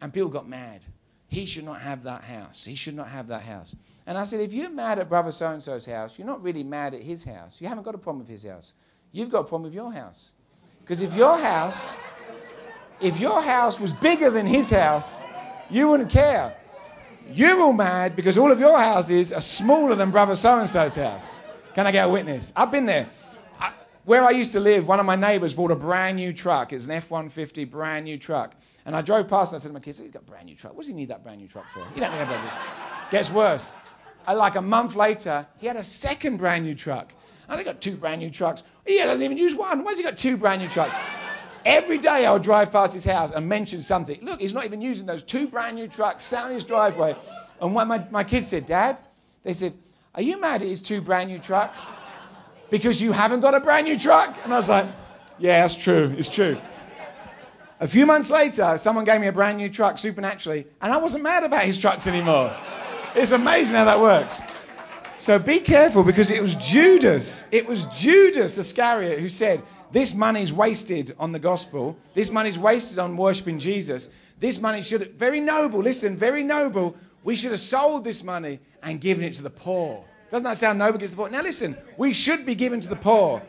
[0.00, 0.80] and people got mad.
[1.28, 2.64] He should not have that house.
[2.64, 3.76] He should not have that house.
[4.06, 6.64] And I said, if you're mad at brother so and so's house, you're not really
[6.64, 7.60] mad at his house.
[7.60, 8.72] You haven't got a problem with his house.
[9.12, 10.32] You've got a problem with your house.
[10.80, 11.96] Because if your house
[13.00, 15.24] if your house was bigger than his house,
[15.70, 16.56] you wouldn't care.
[17.32, 20.96] You're all mad because all of your houses are smaller than brother so and so's
[20.96, 21.42] house.
[21.74, 22.52] Can I get a witness?
[22.56, 23.08] I've been there.
[23.60, 23.72] I,
[24.04, 26.72] where I used to live, one of my neighbors bought a brand new truck.
[26.72, 28.54] It's an F 150 brand new truck.
[28.86, 30.54] And I drove past and I said to my kids, he's got a brand new
[30.54, 30.72] truck.
[30.72, 31.80] What does he need that brand new truck for?
[31.94, 32.50] You don't need a brand new
[33.10, 33.76] Gets worse.
[34.26, 37.12] Uh, like a month later, he had a second brand new truck.
[37.48, 38.64] And I got two brand new trucks.
[38.86, 39.84] He doesn't even use one.
[39.84, 40.94] Why has he got two brand new trucks?
[41.64, 44.18] Every day I would drive past his house and mention something.
[44.22, 47.16] Look, he's not even using those two brand new trucks sat in his driveway.
[47.60, 48.98] And when my, my kids said, Dad,
[49.42, 49.74] they said,
[50.14, 51.92] Are you mad at his two brand new trucks?
[52.70, 54.36] Because you haven't got a brand new truck?
[54.44, 54.86] And I was like,
[55.38, 56.14] Yeah, that's true.
[56.16, 56.58] It's true.
[57.80, 61.22] A few months later, someone gave me a brand new truck supernaturally, and I wasn't
[61.22, 62.52] mad about his trucks anymore.
[63.14, 64.42] It's amazing how that works.
[65.16, 67.44] So be careful because it was Judas.
[67.50, 71.96] It was Judas Iscariot who said, this money is wasted on the gospel.
[72.14, 74.10] This money is wasted on worshiping Jesus.
[74.38, 76.94] This money should, very noble, listen, very noble.
[77.24, 80.04] We should have sold this money and given it to the poor.
[80.30, 80.98] Doesn't that sound noble?
[80.98, 81.30] Give to the poor.
[81.30, 83.42] Now listen, we should be given to the poor.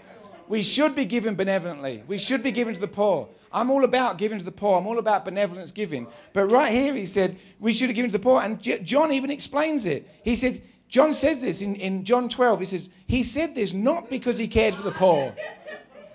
[0.48, 2.04] We should be given benevolently.
[2.08, 3.28] We should be given to the poor.
[3.52, 4.80] I'm all about giving to the poor.
[4.80, 6.08] I'm all about benevolence giving.
[6.34, 8.42] But right here, he said we should have given to the poor.
[8.42, 10.08] And J- John even explains it.
[10.24, 12.60] He said, John says this in, in John 12.
[12.60, 15.34] He says, He said this not because he cared for the poor.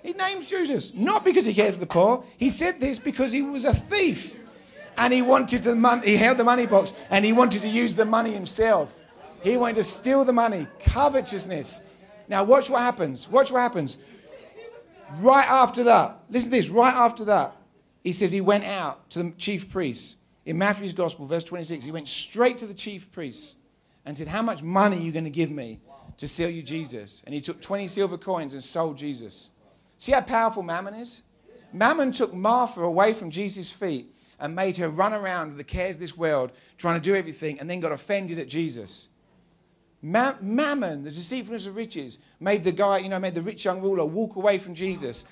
[0.05, 2.23] He names Judas, not because he cared for the poor.
[2.37, 4.35] He said this because he was a thief.
[4.99, 7.95] And he wanted the money, he held the money box and he wanted to use
[7.95, 8.93] the money himself.
[9.41, 11.81] He wanted to steal the money, covetousness.
[12.27, 13.27] Now, watch what happens.
[13.27, 13.97] Watch what happens.
[15.17, 17.55] Right after that, listen to this, right after that,
[18.03, 20.17] he says he went out to the chief priests.
[20.45, 23.55] In Matthew's Gospel, verse 26, he went straight to the chief priests
[24.05, 25.79] and said, How much money are you going to give me
[26.17, 27.23] to sell you Jesus?
[27.25, 29.49] And he took 20 silver coins and sold Jesus.
[29.97, 31.23] See how powerful Mammon is?
[31.73, 35.95] Mammon took Martha away from Jesus' feet and made her run around with the cares
[35.95, 39.09] of this world, trying to do everything, and then got offended at Jesus.
[40.01, 43.81] Ma- Mammon, the deceitfulness of riches, made the guy, you know, made the rich young
[43.81, 45.25] ruler walk away from Jesus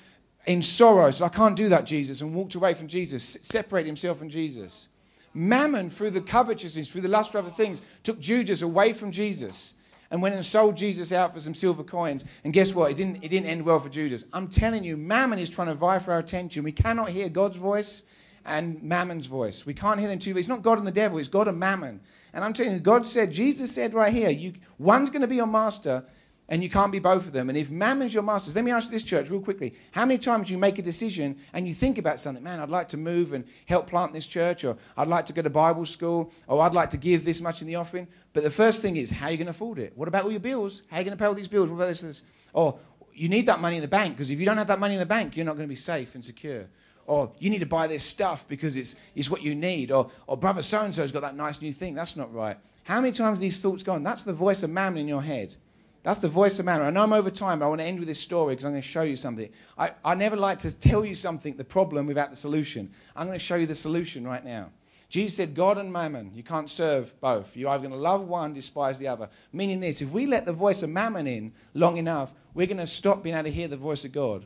[0.46, 1.10] in sorrow.
[1.10, 4.88] So I can't do that, Jesus, and walked away from Jesus, separate himself from Jesus.
[5.34, 9.74] Mammon, through the covetousness, through the lust for other things, took Judas away from Jesus
[10.14, 12.24] and went and sold Jesus out for some silver coins.
[12.44, 12.92] And guess what?
[12.92, 14.24] It didn't, it didn't end well for Judas.
[14.32, 16.62] I'm telling you, Mammon is trying to vie for our attention.
[16.62, 18.04] We cannot hear God's voice
[18.46, 19.66] and Mammon's voice.
[19.66, 20.38] We can't hear them two.
[20.38, 22.00] It's not God and the devil, it's God and Mammon.
[22.32, 25.34] And I'm telling you, God said, Jesus said right here, you, one's going to be
[25.34, 26.04] your master
[26.48, 27.48] and you can't be both of them.
[27.48, 29.74] And if mammon's your masters, let me ask this church real quickly.
[29.92, 32.88] How many times you make a decision and you think about something, man, I'd like
[32.88, 36.32] to move and help plant this church, or I'd like to go to Bible school,
[36.46, 38.06] or I'd like to give this much in the offering.
[38.32, 39.92] But the first thing is, how are you going to afford it?
[39.96, 40.82] What about all your bills?
[40.88, 41.70] How are you going to pay all these bills?
[41.70, 42.00] What about this?
[42.00, 42.22] this?
[42.52, 42.78] Or
[43.14, 45.00] you need that money in the bank, because if you don't have that money in
[45.00, 46.66] the bank, you're not going to be safe and secure.
[47.06, 49.90] Or you need to buy this stuff because it's, it's what you need.
[49.90, 51.94] Or, or brother so and so's got that nice new thing.
[51.94, 52.56] That's not right.
[52.84, 54.02] How many times these thoughts go on?
[54.02, 55.56] That's the voice of mammon in your head.
[56.04, 56.86] That's the voice of mammon.
[56.86, 58.72] I know I'm over time, but I want to end with this story because I'm
[58.72, 59.48] going to show you something.
[59.78, 62.92] I, I never like to tell you something, the problem, without the solution.
[63.16, 64.70] I'm going to show you the solution right now.
[65.08, 67.56] Jesus said, God and mammon, you can't serve both.
[67.56, 69.30] You're either going to love one, despise the other.
[69.52, 72.86] Meaning this, if we let the voice of mammon in long enough, we're going to
[72.86, 74.44] stop being able to hear the voice of God.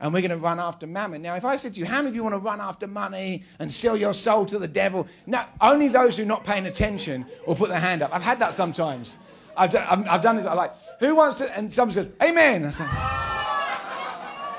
[0.00, 1.20] And we're going to run after mammon.
[1.20, 3.44] Now, if I said to you, how many of you want to run after money
[3.58, 5.06] and sell your soul to the devil?
[5.26, 8.10] No, only those who are not paying attention will put their hand up.
[8.14, 9.18] I've had that sometimes.
[9.56, 10.46] I've done, I've done this.
[10.46, 10.72] I like,
[11.04, 11.56] who wants to?
[11.56, 12.64] And someone says, Amen.
[12.64, 12.88] I said,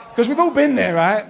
[0.09, 1.25] because we've all been there, right?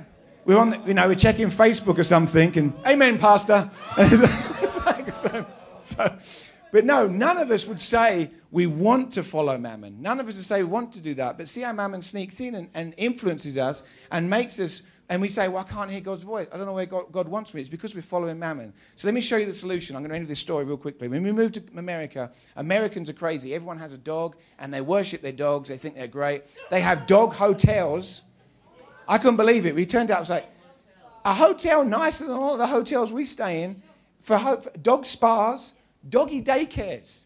[0.45, 3.71] We're on, the, you know, we're checking Facebook or something, and Amen, Pastor.
[3.97, 4.13] And
[4.61, 5.45] it's like, so,
[5.81, 6.17] so,
[6.71, 10.01] but no, none of us would say we want to follow Mammon.
[10.01, 11.37] None of us would say we want to do that.
[11.37, 15.27] But see how Mammon sneaks in and, and influences us and makes us and we
[15.27, 16.47] say, well, I can't hear God's voice.
[16.51, 17.61] I don't know where God, God, wants me.
[17.61, 18.73] It's because we're following mammon.
[18.95, 19.95] So let me show you the solution.
[19.95, 21.07] I'm going to end this story real quickly.
[21.07, 23.53] When we moved to America, Americans are crazy.
[23.53, 25.69] Everyone has a dog, and they worship their dogs.
[25.69, 26.43] They think they're great.
[26.71, 28.23] They have dog hotels.
[29.07, 29.75] I couldn't believe it.
[29.75, 30.49] We turned out, it was like,
[31.23, 33.81] a hotel nicer than all the hotels we stay in
[34.21, 35.73] for, ho- for dog spas,
[36.09, 37.25] doggy daycares.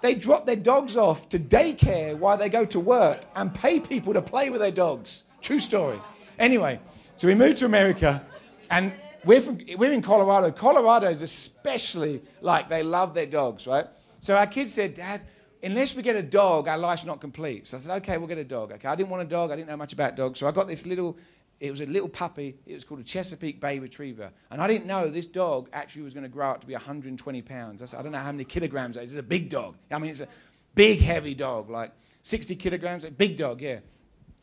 [0.00, 4.12] They drop their dogs off to daycare while they go to work and pay people
[4.14, 5.24] to play with their dogs.
[5.40, 6.00] True story.
[6.38, 6.80] Anyway,
[7.18, 8.24] so we moved to America,
[8.70, 8.92] and
[9.24, 10.52] we're, from, we're in Colorado.
[10.52, 13.86] Colorado is especially like they love their dogs, right?
[14.20, 15.22] So our kids said, Dad,
[15.60, 17.66] unless we get a dog, our life's not complete.
[17.66, 18.70] So I said, okay, we'll get a dog.
[18.70, 19.50] Okay, I didn't want a dog.
[19.50, 20.38] I didn't know much about dogs.
[20.38, 21.16] So I got this little,
[21.58, 22.56] it was a little puppy.
[22.66, 24.30] It was called a Chesapeake Bay Retriever.
[24.52, 27.42] And I didn't know this dog actually was going to grow up to be 120
[27.42, 27.82] pounds.
[27.82, 29.10] I, said, I don't know how many kilograms it is.
[29.10, 29.76] It's a big dog.
[29.90, 30.28] I mean, it's a
[30.76, 31.90] big, heavy dog, like
[32.22, 33.04] 60 kilograms.
[33.04, 33.80] A big dog, yeah.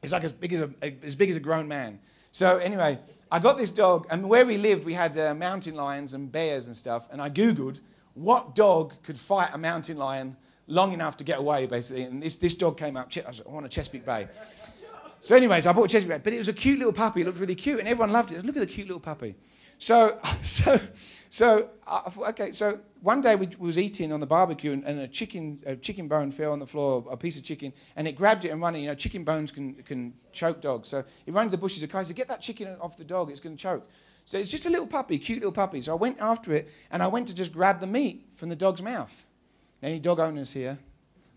[0.04, 0.70] It's like as big as a,
[1.04, 2.00] as big as a grown man.
[2.36, 3.00] So anyway,
[3.32, 6.68] I got this dog, and where we lived, we had uh, mountain lions and bears
[6.68, 7.08] and stuff.
[7.10, 7.80] And I googled
[8.14, 10.36] what dog could fight a mountain lion
[10.68, 12.04] long enough to get away, basically.
[12.04, 13.10] And this, this dog came up.
[13.16, 14.28] I, was, I want a Chesapeake Bay.
[15.22, 17.22] So, anyways, I bought a Chesapeake Bay, but it was a cute little puppy.
[17.22, 18.44] It looked really cute, and everyone loved it.
[18.44, 19.36] Look at the cute little puppy.
[19.80, 20.78] So, so,
[21.30, 22.52] so, uh, okay.
[22.52, 26.08] So one day we, was eating on the barbecue, and, and, a chicken, a chicken
[26.08, 28.76] bone fell on the floor, a piece of chicken, and it grabbed it and ran
[28.76, 28.80] it.
[28.80, 30.90] You know, chicken bones can can choke dogs.
[30.90, 31.82] So he ran to the bushes.
[31.82, 33.30] The guy said, "Get that chicken off the dog.
[33.32, 33.88] It's going to choke."
[34.26, 35.82] So it's just a little puppy, cute little puppy.
[35.82, 38.56] So I went after it, and I went to just grab the meat from the
[38.56, 39.26] dog's mouth.
[39.84, 40.80] Any dog owners here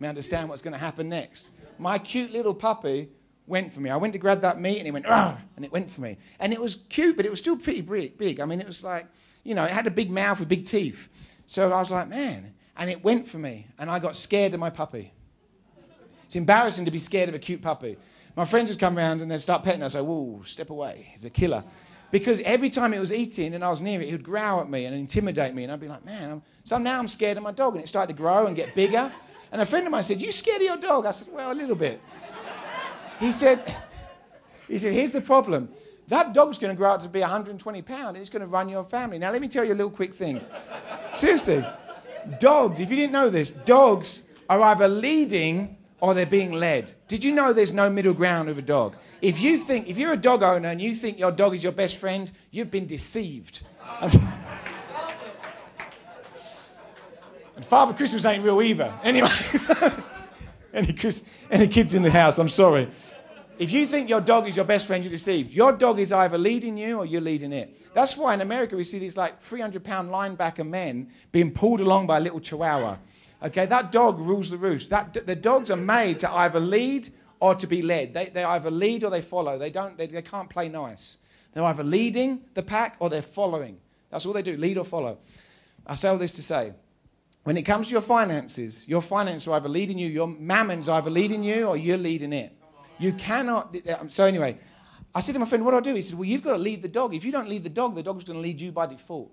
[0.01, 1.51] may understand what's going to happen next.
[1.79, 3.11] My cute little puppy
[3.47, 3.91] went for me.
[3.91, 6.19] I went to grab that meat and it went, and it went for me.
[6.39, 8.41] And it was cute, but it was still pretty big.
[8.41, 9.07] I mean, it was like,
[9.45, 11.09] you know, it had a big mouth with big teeth.
[11.47, 12.55] So I was like, man.
[12.77, 13.67] And it went for me.
[13.79, 15.13] And I got scared of my puppy.
[16.27, 17.97] It's embarrassing to be scared of a cute puppy.
[18.37, 19.95] My friends would come around and they'd start petting us.
[19.95, 21.09] I say, whoa, step away.
[21.13, 21.65] He's a killer.
[22.11, 24.71] Because every time it was eating and I was near it, it would growl at
[24.71, 25.65] me and intimidate me.
[25.65, 26.43] And I'd be like, man, I'm...
[26.65, 27.75] so now I'm scared of my dog.
[27.75, 29.11] And it started to grow and get bigger.
[29.51, 31.07] And a friend of mine said, you scared of your dog?
[31.07, 32.01] I said, well, a little bit.
[33.19, 33.77] He said,
[34.69, 35.71] he said, here's the problem.
[36.09, 38.69] That dog's going to grow up to be 120 pounds and it's going to run
[38.69, 39.19] your family.
[39.19, 40.41] Now, let me tell you a little quick thing.
[41.13, 41.65] Seriously,
[42.41, 46.93] dogs, if you didn't know this, dogs are either leading or they're being led.
[47.09, 48.97] Did you know there's no middle ground with a dog?
[49.21, 51.73] If you think, if you're a dog owner and you think your dog is your
[51.73, 53.65] best friend, you've been deceived.
[54.01, 54.13] and
[57.63, 58.95] Father Christmas ain't real either.
[59.03, 59.29] Anyway,
[60.73, 60.97] any,
[61.51, 62.89] any kids in the house, I'm sorry.
[63.59, 65.51] If you think your dog is your best friend, you're deceived.
[65.51, 67.93] Your dog is either leading you or you're leading it.
[67.93, 72.07] That's why in America we see these like 300 pound linebacker men being pulled along
[72.07, 72.99] by a little chihuahua.
[73.43, 74.91] Okay, that dog rules the roost.
[74.91, 78.15] That, the dogs are made to either lead or to be led.
[78.15, 79.59] They, they either lead or they follow.
[79.59, 81.19] They, don't, they, they can't play nice.
[81.53, 83.79] They're either leading the pack or they're following.
[84.11, 85.19] That's all they do lead or follow.
[85.85, 86.75] I say all this to say
[87.45, 91.11] when it comes to your finances, your finances are either leading you, your mammon's either
[91.11, 92.55] leading you or you're leading it.
[92.99, 93.77] You cannot.
[93.99, 94.59] Um, so, anyway,
[95.15, 95.95] I said to my friend, What do I do?
[95.95, 97.15] He said, Well, you've got to lead the dog.
[97.15, 99.33] If you don't lead the dog, the dog's going to lead you by default.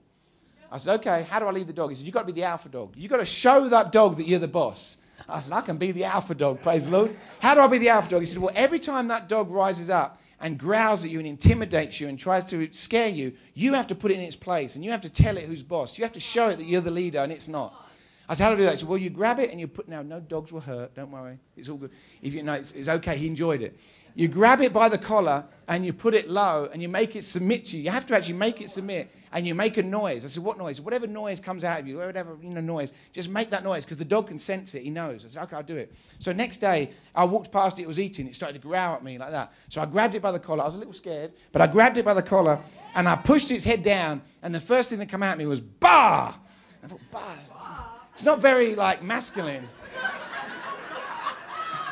[0.72, 1.90] I said, Okay, how do I lead the dog?
[1.90, 2.94] He said, You've got to be the alpha dog.
[2.96, 4.98] You've got to show that dog that you're the boss.
[5.28, 7.16] I said, I can be the alpha dog, praise the Lord.
[7.40, 8.22] How do I be the alpha dog?
[8.22, 12.00] He said, Well, every time that dog rises up and growls at you and intimidates
[12.00, 14.84] you and tries to scare you, you have to put it in its place and
[14.84, 15.98] you have to tell it who's boss.
[15.98, 17.85] You have to show it that you're the leader and it's not.
[18.28, 18.72] I said, how do I do that?
[18.74, 21.12] He said, well, you grab it and you put, now, no dogs were hurt, don't
[21.12, 21.38] worry.
[21.56, 21.92] It's all good.
[22.22, 23.78] If you know, it's, it's okay, he enjoyed it.
[24.16, 27.24] You grab it by the collar and you put it low and you make it
[27.26, 27.84] submit to you.
[27.84, 30.24] You have to actually make it submit and you make a noise.
[30.24, 30.80] I said, what noise?
[30.80, 33.98] Whatever noise comes out of you, whatever you know, noise, just make that noise because
[33.98, 34.84] the dog can sense it.
[34.84, 35.26] He knows.
[35.26, 35.94] I said, okay, I'll do it.
[36.20, 38.26] So next day, I walked past it, it was eating.
[38.26, 39.52] It started to growl at me like that.
[39.68, 40.64] So I grabbed it by the collar.
[40.64, 42.62] I was a little scared, but I grabbed it by the collar
[42.96, 44.22] and I pushed its head down.
[44.42, 46.36] And the first thing that came out at me was, bah!
[46.82, 47.95] I thought, bah.
[48.16, 49.68] It's not very, like, masculine.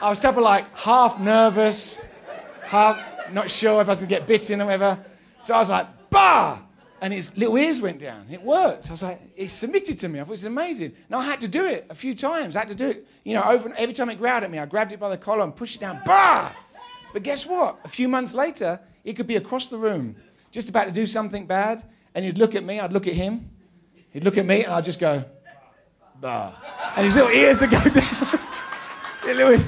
[0.01, 2.01] I was type of like half nervous,
[2.61, 3.01] half
[3.32, 4.99] not sure if I was to get bitten or whatever.
[5.41, 6.59] So I was like, bah!
[7.03, 8.26] and his little ears went down.
[8.32, 8.88] It worked.
[8.88, 10.21] I was like, he submitted to me.
[10.21, 10.93] I thought it was amazing.
[11.09, 12.55] And I had to do it a few times.
[12.55, 14.65] I had to do it, you know, over every time it growled at me, I
[14.65, 15.99] grabbed it by the collar and pushed it down.
[16.05, 16.53] Bah!
[17.11, 17.78] But guess what?
[17.84, 20.15] A few months later, it could be across the room,
[20.51, 21.84] just about to do something bad,
[22.15, 23.49] and he'd look at me, I'd look at him,
[24.11, 25.26] he'd look at me, and I'd just go,
[26.24, 26.53] bah.
[26.95, 29.59] And his little ears would go down.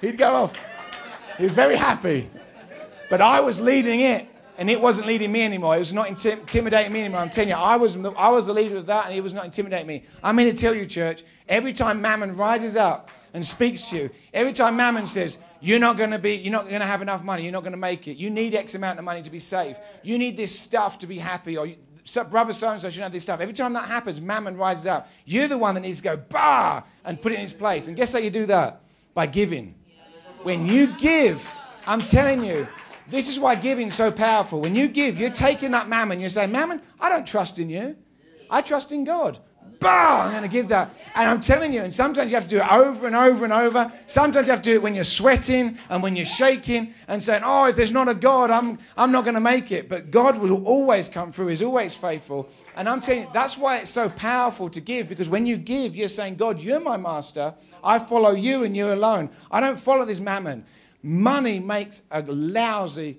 [0.00, 0.52] He'd go off.
[1.36, 2.28] He was very happy.
[3.08, 4.26] But I was leading it,
[4.58, 5.76] and it wasn't leading me anymore.
[5.76, 7.20] It was not intim- intimidating me anymore.
[7.20, 9.34] I'm telling you, I was, the, I was the leader of that, and he was
[9.34, 10.04] not intimidating me.
[10.24, 14.10] I'm here to tell you, church, every time Mammon rises up and speaks to you,
[14.32, 17.22] every time Mammon says, you're not going to be, you're not going to have enough
[17.22, 19.40] money, you're not going to make it, you need X amount of money to be
[19.40, 21.68] safe, you need this stuff to be happy, or
[22.30, 23.40] brother so and so should know this stuff.
[23.40, 25.08] Every time that happens, Mammon rises up.
[25.24, 27.88] You're the one that needs to go, bah, and put it in its place.
[27.88, 28.80] And guess how you do that?
[29.14, 29.74] By giving.
[30.42, 31.48] When you give,
[31.86, 32.68] I'm telling you,
[33.08, 34.60] this is why giving's so powerful.
[34.60, 37.96] When you give, you're taking that mammon, you're saying, Mammon, I don't trust in you.
[38.50, 39.38] I trust in God.
[39.80, 40.24] Bah!
[40.24, 40.90] I'm going to give that.
[41.14, 43.52] And I'm telling you, and sometimes you have to do it over and over and
[43.52, 43.90] over.
[44.06, 47.42] Sometimes you have to do it when you're sweating and when you're shaking and saying,
[47.44, 49.88] Oh, if there's not a God, I'm, I'm not going to make it.
[49.88, 52.48] But God will always come through, He's always faithful.
[52.76, 55.96] And I'm telling you, that's why it's so powerful to give, because when you give,
[55.96, 57.54] you're saying, God, you're my master.
[57.82, 59.30] I follow you and you alone.
[59.50, 60.66] I don't follow this mammon.
[61.02, 63.18] Money makes a lousy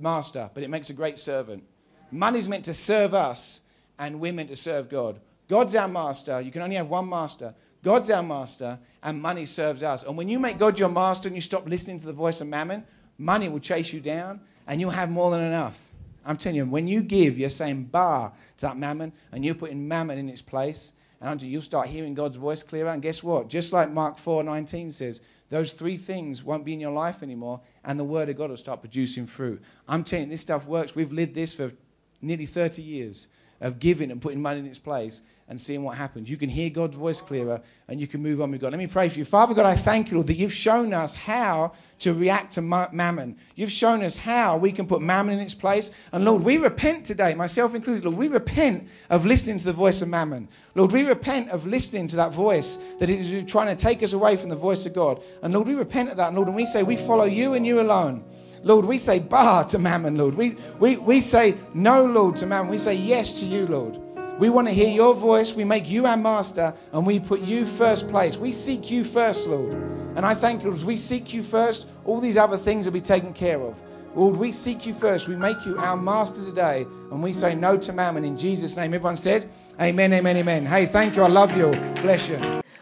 [0.00, 1.62] master, but it makes a great servant.
[2.10, 3.60] Money's meant to serve us,
[3.98, 5.20] and we're meant to serve God.
[5.48, 6.40] God's our master.
[6.40, 7.54] You can only have one master.
[7.82, 10.02] God's our master, and money serves us.
[10.02, 12.48] And when you make God your master and you stop listening to the voice of
[12.48, 12.84] mammon,
[13.18, 15.78] money will chase you down, and you'll have more than enough.
[16.26, 19.86] I'm telling you, when you give, you're saying bar to that mammon, and you're putting
[19.86, 22.90] mammon in its place, and you'll start hearing God's voice clearer.
[22.90, 23.48] And guess what?
[23.48, 25.20] Just like Mark 4:19 says,
[25.50, 28.56] those three things won't be in your life anymore, and the word of God will
[28.58, 29.62] start producing fruit.
[29.88, 30.94] I'm telling you, this stuff works.
[30.94, 31.72] We've lived this for
[32.20, 33.28] nearly 30 years
[33.60, 36.28] of giving and putting money in its place and seeing what happens.
[36.28, 38.72] You can hear God's voice clearer and you can move on with God.
[38.72, 39.24] Let me pray for you.
[39.24, 43.34] Father God, I thank you, Lord, that you've shown us how to react to mammon.
[43.54, 45.90] You've shown us how we can put mammon in its place.
[46.12, 50.02] And Lord, we repent today, myself included, Lord, we repent of listening to the voice
[50.02, 50.48] of mammon.
[50.74, 54.36] Lord, we repent of listening to that voice that is trying to take us away
[54.36, 55.22] from the voice of God.
[55.42, 56.28] And Lord, we repent of that.
[56.28, 58.22] And Lord, and we say we follow you and you alone.
[58.64, 60.34] Lord, we say bah to mammon, Lord.
[60.34, 62.70] We, we, we say no, Lord, to mammon.
[62.70, 64.07] We say yes to you, Lord.
[64.38, 65.54] We want to hear your voice.
[65.54, 68.36] We make you our master and we put you first place.
[68.36, 69.72] We seek you first, Lord.
[70.14, 72.92] And I thank you, Lord, as we seek you first, all these other things will
[72.92, 73.82] be taken care of.
[74.14, 75.28] Lord, we seek you first.
[75.28, 78.94] We make you our master today and we say no to mammon in Jesus' name.
[78.94, 79.48] Everyone said,
[79.80, 80.66] Amen, amen, amen.
[80.66, 81.22] Hey, thank you.
[81.22, 81.70] I love you.
[82.02, 82.38] Bless you.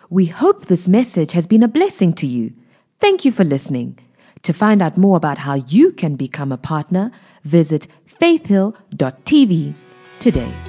[0.09, 2.53] We hope this message has been a blessing to you.
[3.01, 3.99] Thank you for listening.
[4.43, 7.11] To find out more about how you can become a partner,
[7.45, 9.75] visit faithhill.tv
[10.21, 10.66] today.